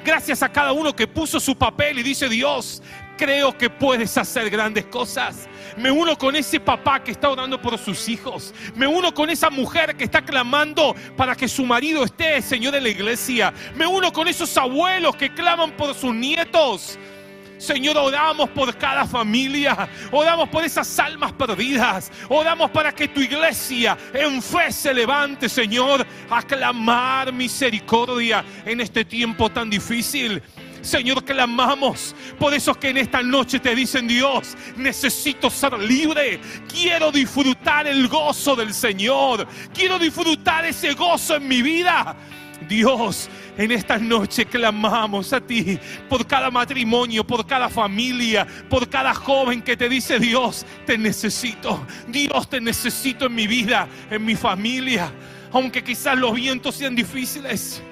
Gracias 0.04 0.42
a 0.42 0.48
cada 0.48 0.72
uno 0.72 0.96
que 0.96 1.06
puso 1.06 1.38
su 1.38 1.56
papel 1.56 2.00
y 2.00 2.02
dice, 2.02 2.28
Dios, 2.28 2.82
creo 3.16 3.56
que 3.56 3.70
puedes 3.70 4.18
hacer 4.18 4.50
grandes 4.50 4.86
cosas. 4.86 5.48
Me 5.76 5.92
uno 5.92 6.18
con 6.18 6.34
ese 6.34 6.58
papá 6.58 7.04
que 7.04 7.12
está 7.12 7.30
orando 7.30 7.62
por 7.62 7.78
sus 7.78 8.08
hijos. 8.08 8.52
Me 8.74 8.88
uno 8.88 9.14
con 9.14 9.30
esa 9.30 9.50
mujer 9.50 9.94
que 9.94 10.02
está 10.02 10.24
clamando 10.24 10.96
para 11.16 11.36
que 11.36 11.46
su 11.46 11.64
marido 11.64 12.02
esté, 12.02 12.42
Señor, 12.42 12.74
en 12.74 12.82
la 12.82 12.88
iglesia. 12.88 13.54
Me 13.76 13.86
uno 13.86 14.12
con 14.12 14.26
esos 14.26 14.56
abuelos 14.56 15.14
que 15.14 15.32
claman 15.32 15.70
por 15.76 15.94
sus 15.94 16.12
nietos. 16.12 16.98
Señor, 17.60 17.98
oramos 17.98 18.48
por 18.50 18.74
cada 18.78 19.04
familia, 19.04 19.86
oramos 20.10 20.48
por 20.48 20.64
esas 20.64 20.98
almas 20.98 21.32
perdidas, 21.32 22.10
oramos 22.30 22.70
para 22.70 22.90
que 22.90 23.08
tu 23.08 23.20
iglesia 23.20 23.98
en 24.14 24.40
fe 24.40 24.72
se 24.72 24.94
levante, 24.94 25.46
Señor, 25.46 26.06
a 26.30 26.42
clamar 26.42 27.34
misericordia 27.34 28.42
en 28.64 28.80
este 28.80 29.04
tiempo 29.04 29.50
tan 29.50 29.68
difícil. 29.68 30.42
Señor, 30.80 31.22
clamamos 31.22 32.14
por 32.38 32.54
esos 32.54 32.78
que 32.78 32.88
en 32.88 32.96
esta 32.96 33.22
noche 33.22 33.60
te 33.60 33.74
dicen, 33.74 34.08
Dios, 34.08 34.56
necesito 34.76 35.50
ser 35.50 35.78
libre. 35.78 36.40
Quiero 36.66 37.12
disfrutar 37.12 37.86
el 37.86 38.08
gozo 38.08 38.56
del 38.56 38.72
Señor. 38.72 39.46
Quiero 39.74 39.98
disfrutar 39.98 40.64
ese 40.64 40.94
gozo 40.94 41.36
en 41.36 41.46
mi 41.46 41.60
vida. 41.60 42.16
Dios, 42.68 43.28
en 43.56 43.72
esta 43.72 43.98
noche 43.98 44.44
clamamos 44.46 45.32
a 45.32 45.40
ti 45.40 45.78
por 46.08 46.26
cada 46.26 46.50
matrimonio, 46.50 47.26
por 47.26 47.46
cada 47.46 47.68
familia, 47.68 48.46
por 48.68 48.88
cada 48.88 49.14
joven 49.14 49.62
que 49.62 49.76
te 49.76 49.88
dice, 49.88 50.18
Dios, 50.18 50.66
te 50.86 50.96
necesito. 50.96 51.86
Dios, 52.08 52.48
te 52.48 52.60
necesito 52.60 53.26
en 53.26 53.34
mi 53.34 53.46
vida, 53.46 53.88
en 54.10 54.24
mi 54.24 54.36
familia. 54.36 55.12
Aunque 55.52 55.82
quizás 55.82 56.16
los 56.16 56.34
vientos 56.34 56.76
sean 56.76 56.94
difíciles 56.94 57.82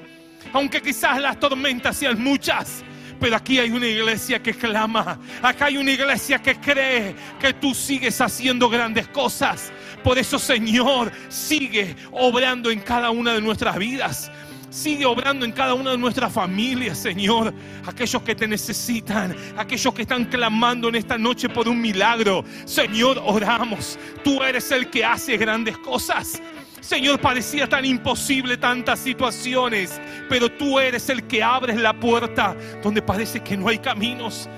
aunque 0.53 0.81
quizás 0.81 1.21
las 1.21 1.39
tormentas 1.39 1.97
sean 1.97 2.23
muchas. 2.23 2.85
Pero 3.21 3.35
aquí 3.35 3.59
hay 3.59 3.71
una 3.71 3.87
iglesia 3.87 4.41
que 4.41 4.55
clama. 4.55 5.19
Acá 5.43 5.67
hay 5.67 5.77
una 5.77 5.91
iglesia 5.91 6.39
que 6.41 6.55
cree 6.55 7.17
que 7.41 7.53
tú 7.53 7.75
sigues 7.75 8.21
haciendo 8.21 8.69
grandes 8.69 9.09
cosas. 9.09 9.73
Por 10.05 10.19
eso, 10.19 10.39
Señor, 10.39 11.11
sigue 11.29 11.97
obrando 12.13 12.71
en 12.71 12.79
cada 12.81 13.11
una 13.11 13.33
de 13.33 13.41
nuestras 13.41 13.77
vidas. 13.77 14.31
Sigue 14.71 15.07
obrando 15.07 15.47
en 15.47 15.53
cada 15.53 15.75
una 15.75 15.93
de 15.93 15.99
nuestras 15.99 16.33
familias, 16.33 16.99
Señor. 16.99 17.55
Aquellos 17.87 18.23
que 18.23 18.35
te 18.35 18.47
necesitan, 18.47 19.35
aquellos 19.57 19.95
que 19.95 20.03
están 20.03 20.27
clamando 20.27 20.89
en 20.89 20.97
esta 20.97 21.17
noche 21.17 21.49
por 21.49 21.69
un 21.69 21.81
milagro. 21.81 22.45
Señor, 22.67 23.23
oramos. 23.25 23.99
Tú 24.23 24.43
eres 24.43 24.71
el 24.71 24.91
que 24.91 25.05
hace 25.05 25.39
grandes 25.39 25.79
cosas. 25.79 26.43
Señor, 26.81 27.21
parecía 27.21 27.69
tan 27.69 27.85
imposible 27.85 28.57
tantas 28.57 28.99
situaciones, 29.01 30.01
pero 30.29 30.51
tú 30.51 30.79
eres 30.79 31.09
el 31.09 31.25
que 31.25 31.43
abres 31.43 31.77
la 31.77 31.93
puerta 31.93 32.55
donde 32.83 33.03
parece 33.03 33.41
que 33.41 33.57
no 33.57 33.69
hay 33.69 33.79
caminos. 33.79 34.49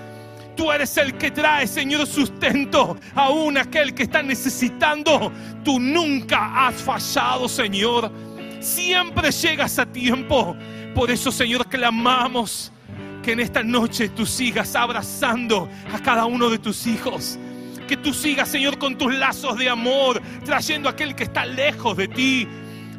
Tú 0.57 0.71
eres 0.71 0.97
el 0.97 1.15
que 1.15 1.31
trae, 1.31 1.67
Señor, 1.67 2.07
sustento 2.07 2.99
aún 3.15 3.57
aquel 3.57 3.95
que 3.95 4.03
está 4.03 4.23
necesitando. 4.23 5.33
Tú 5.65 5.81
nunca 5.81 6.67
has 6.67 6.83
fallado, 6.83 7.49
Señor. 7.49 8.13
Siempre 8.61 9.31
llegas 9.33 9.79
a 9.79 9.87
tiempo. 9.87 10.57
Por 10.95 11.11
eso, 11.11 11.33
Señor, 11.33 11.67
clamamos 11.67 12.73
que 13.23 13.33
en 13.33 13.41
esta 13.41 13.63
noche 13.63 14.09
tú 14.09 14.25
sigas 14.25 14.77
abrazando 14.77 15.69
a 15.93 15.99
cada 15.99 16.27
uno 16.27 16.49
de 16.49 16.59
tus 16.59 16.87
hijos 16.87 17.39
que 17.91 17.97
tú 17.97 18.15
sigas, 18.15 18.49
Señor, 18.49 18.79
con 18.79 18.97
tus 18.97 19.13
lazos 19.13 19.59
de 19.59 19.69
amor, 19.69 20.23
trayendo 20.45 20.89
a 20.89 20.93
aquel 20.93 21.17
que 21.17 21.25
está 21.25 21.45
lejos 21.45 21.97
de 21.97 22.07
ti, 22.07 22.47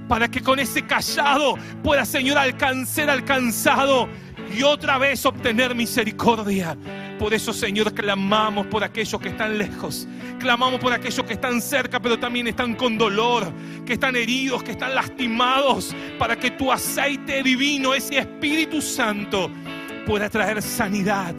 para 0.10 0.28
que 0.28 0.42
con 0.42 0.60
ese 0.60 0.86
callado 0.86 1.56
pueda, 1.82 2.04
Señor, 2.04 2.38
alcanzar 2.38 3.10
alcanzado 3.10 4.10
y 4.54 4.64
otra 4.64 4.98
vez 4.98 5.26
obtener 5.26 5.76
misericordia. 5.76 6.78
Por 7.20 7.34
eso, 7.34 7.54
Señor, 7.54 7.94
clamamos 7.94 8.68
por 8.68 8.84
aquellos 8.84 9.20
que 9.22 9.30
están 9.30 9.58
lejos. 9.58 10.08
Clamamos 10.40 10.80
por 10.80 10.92
aquellos 10.92 11.24
que 11.26 11.34
están 11.34 11.62
cerca, 11.62 12.00
pero 12.00 12.18
también 12.18 12.48
están 12.48 12.76
con 12.76 12.98
dolor, 12.98 13.52
que 13.86 13.94
están 13.94 14.16
heridos, 14.16 14.64
que 14.64 14.72
están 14.72 14.96
lastimados, 14.96 15.96
para 16.18 16.36
que 16.36 16.52
tu 16.52 16.72
aceite 16.72 17.44
divino, 17.44 17.94
ese 17.94 18.18
Espíritu 18.18 18.82
Santo, 18.82 19.52
pueda 20.06 20.30
traer 20.30 20.62
sanidad 20.62 21.36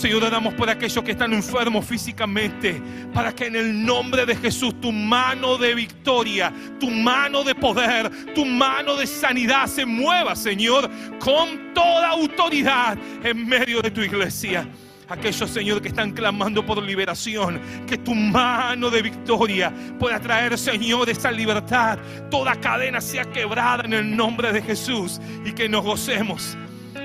Señor, 0.00 0.24
oramos 0.24 0.54
por 0.54 0.70
aquellos 0.70 1.04
que 1.04 1.10
están 1.10 1.34
enfermos 1.34 1.84
físicamente, 1.84 2.80
para 3.12 3.34
que 3.34 3.48
en 3.48 3.56
el 3.56 3.84
nombre 3.84 4.24
de 4.24 4.34
Jesús 4.34 4.80
tu 4.80 4.90
mano 4.92 5.58
de 5.58 5.74
victoria, 5.74 6.50
tu 6.80 6.90
mano 6.90 7.44
de 7.44 7.54
poder, 7.54 8.10
tu 8.34 8.46
mano 8.46 8.96
de 8.96 9.06
sanidad 9.06 9.66
se 9.66 9.84
mueva, 9.84 10.34
Señor, 10.34 10.88
con 11.18 11.74
toda 11.74 12.08
autoridad 12.08 12.96
en 13.22 13.46
medio 13.46 13.82
de 13.82 13.90
tu 13.90 14.00
iglesia. 14.00 14.66
aquellos, 15.06 15.50
Señor, 15.50 15.82
que 15.82 15.88
están 15.88 16.12
clamando 16.12 16.64
por 16.64 16.82
liberación, 16.82 17.60
que 17.86 17.98
tu 17.98 18.14
mano 18.14 18.88
de 18.88 19.02
victoria 19.02 19.70
pueda 19.98 20.18
traer, 20.18 20.56
Señor, 20.56 21.10
esa 21.10 21.30
libertad. 21.30 21.98
Toda 22.30 22.54
cadena 22.58 23.02
sea 23.02 23.26
quebrada 23.26 23.84
en 23.84 23.92
el 23.92 24.16
nombre 24.16 24.50
de 24.50 24.62
Jesús 24.62 25.20
y 25.44 25.52
que 25.52 25.68
nos 25.68 25.84
gocemos 25.84 26.56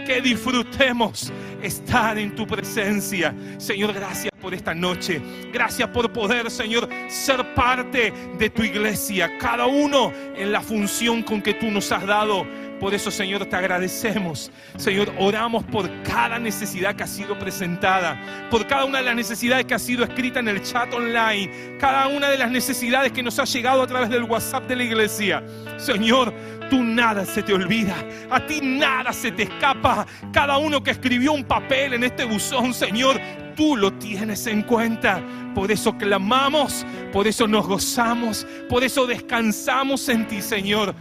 que 0.05 0.21
disfrutemos 0.21 1.33
estar 1.61 2.17
en 2.17 2.35
tu 2.35 2.45
presencia. 2.45 3.35
Señor, 3.57 3.93
gracias 3.93 4.31
por 4.39 4.53
esta 4.53 4.73
noche. 4.73 5.21
Gracias 5.51 5.89
por 5.89 6.13
poder, 6.13 6.49
Señor, 6.51 6.87
ser 7.09 7.53
parte 7.55 8.13
de 8.37 8.49
tu 8.49 8.63
iglesia. 8.63 9.37
Cada 9.39 9.65
uno 9.65 10.13
en 10.35 10.51
la 10.51 10.61
función 10.61 11.23
con 11.23 11.41
que 11.41 11.55
tú 11.55 11.71
nos 11.71 11.91
has 11.91 12.05
dado. 12.05 12.45
Por 12.79 12.93
eso, 12.93 13.09
Señor, 13.09 13.45
te 13.45 13.55
agradecemos. 13.55 14.51
Señor, 14.77 15.11
oramos 15.17 15.63
por 15.63 15.89
cada 16.03 16.37
necesidad 16.37 16.95
que 16.95 17.03
ha 17.03 17.07
sido 17.07 17.39
presentada, 17.39 18.19
por 18.51 18.67
cada 18.67 18.85
una 18.85 18.99
de 18.99 19.05
las 19.05 19.15
necesidades 19.15 19.65
que 19.65 19.75
ha 19.75 19.79
sido 19.79 20.03
escrita 20.03 20.39
en 20.39 20.49
el 20.49 20.61
chat 20.61 20.93
online, 20.93 21.77
cada 21.79 22.07
una 22.07 22.29
de 22.29 22.37
las 22.37 22.51
necesidades 22.51 23.11
que 23.13 23.23
nos 23.23 23.39
ha 23.39 23.45
llegado 23.45 23.81
a 23.81 23.87
través 23.87 24.09
del 24.09 24.23
WhatsApp 24.23 24.67
de 24.67 24.75
la 24.75 24.83
iglesia. 24.83 25.43
Señor, 25.77 26.33
tú 26.69 26.83
nada 26.83 27.25
se 27.25 27.43
te 27.43 27.53
olvida, 27.53 27.95
a 28.29 28.45
ti 28.45 28.59
nada 28.61 29.13
se 29.13 29.31
te 29.31 29.43
escapa. 29.43 30.05
Cada 30.33 30.57
uno 30.57 30.83
que 30.83 30.91
escribió 30.91 31.31
un 31.31 31.45
papel 31.45 31.93
en 31.93 32.03
este 32.03 32.25
buzón, 32.25 32.73
Señor, 32.73 33.19
tú 33.55 33.77
lo 33.77 33.93
tienes 33.93 34.47
en 34.47 34.63
cuenta. 34.63 35.21
Por 35.53 35.71
eso 35.71 35.97
clamamos, 35.97 36.85
por 37.13 37.25
eso 37.25 37.47
nos 37.47 37.65
gozamos, 37.65 38.45
por 38.67 38.83
eso 38.83 39.07
descansamos 39.07 40.09
en 40.09 40.27
ti, 40.27 40.41
Señor 40.41 40.93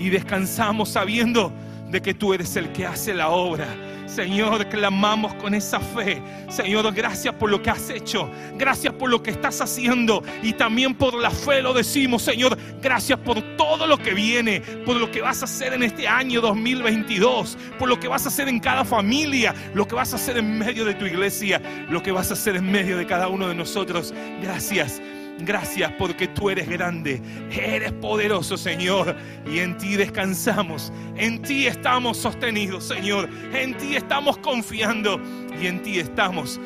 y 0.00 0.08
descansamos 0.08 0.88
sabiendo 0.88 1.52
de 1.90 2.00
que 2.00 2.14
tú 2.14 2.32
eres 2.32 2.56
el 2.56 2.72
que 2.72 2.86
hace 2.86 3.12
la 3.12 3.28
obra. 3.28 3.68
Señor, 4.06 4.68
clamamos 4.68 5.34
con 5.34 5.54
esa 5.54 5.78
fe. 5.78 6.20
Señor, 6.48 6.92
gracias 6.92 7.32
por 7.34 7.48
lo 7.48 7.62
que 7.62 7.70
has 7.70 7.90
hecho. 7.90 8.28
Gracias 8.56 8.92
por 8.94 9.08
lo 9.08 9.22
que 9.22 9.30
estás 9.30 9.60
haciendo. 9.60 10.22
Y 10.42 10.54
también 10.54 10.94
por 10.94 11.14
la 11.14 11.30
fe 11.30 11.62
lo 11.62 11.72
decimos, 11.72 12.22
Señor. 12.22 12.58
Gracias 12.82 13.18
por 13.20 13.40
todo 13.56 13.86
lo 13.86 13.98
que 13.98 14.12
viene. 14.12 14.62
Por 14.84 14.96
lo 14.96 15.10
que 15.12 15.20
vas 15.20 15.42
a 15.42 15.44
hacer 15.44 15.74
en 15.74 15.84
este 15.84 16.08
año 16.08 16.40
2022. 16.40 17.56
Por 17.78 17.88
lo 17.88 18.00
que 18.00 18.08
vas 18.08 18.24
a 18.24 18.30
hacer 18.30 18.48
en 18.48 18.58
cada 18.58 18.84
familia. 18.84 19.54
Lo 19.74 19.86
que 19.86 19.94
vas 19.94 20.12
a 20.12 20.16
hacer 20.16 20.38
en 20.38 20.58
medio 20.58 20.84
de 20.84 20.94
tu 20.94 21.06
iglesia. 21.06 21.62
Lo 21.88 22.02
que 22.02 22.10
vas 22.10 22.30
a 22.30 22.34
hacer 22.34 22.56
en 22.56 22.70
medio 22.70 22.96
de 22.96 23.06
cada 23.06 23.28
uno 23.28 23.46
de 23.46 23.54
nosotros. 23.54 24.12
Gracias. 24.42 25.00
Gracias 25.42 25.92
porque 25.98 26.28
tú 26.28 26.50
eres 26.50 26.68
grande, 26.68 27.20
eres 27.50 27.92
poderoso, 27.92 28.56
Señor, 28.56 29.16
y 29.46 29.58
en 29.60 29.76
ti 29.78 29.96
descansamos, 29.96 30.92
en 31.16 31.40
ti 31.42 31.66
estamos 31.66 32.18
sostenidos, 32.18 32.84
Señor, 32.84 33.28
en 33.52 33.76
ti 33.76 33.96
estamos 33.96 34.38
confiando 34.38 35.20
y 35.60 35.66
en 35.66 35.82
ti 35.82 35.98
estamos 35.98 36.60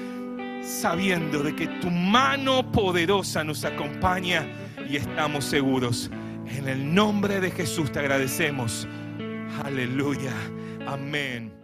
sabiendo 0.62 1.42
de 1.42 1.54
que 1.54 1.66
tu 1.66 1.90
mano 1.90 2.70
poderosa 2.72 3.44
nos 3.44 3.64
acompaña 3.64 4.46
y 4.88 4.96
estamos 4.96 5.44
seguros. 5.44 6.10
En 6.46 6.68
el 6.68 6.94
nombre 6.94 7.40
de 7.40 7.50
Jesús 7.50 7.92
te 7.92 8.00
agradecemos. 8.00 8.88
Aleluya. 9.64 10.32
Amén. 10.86 11.63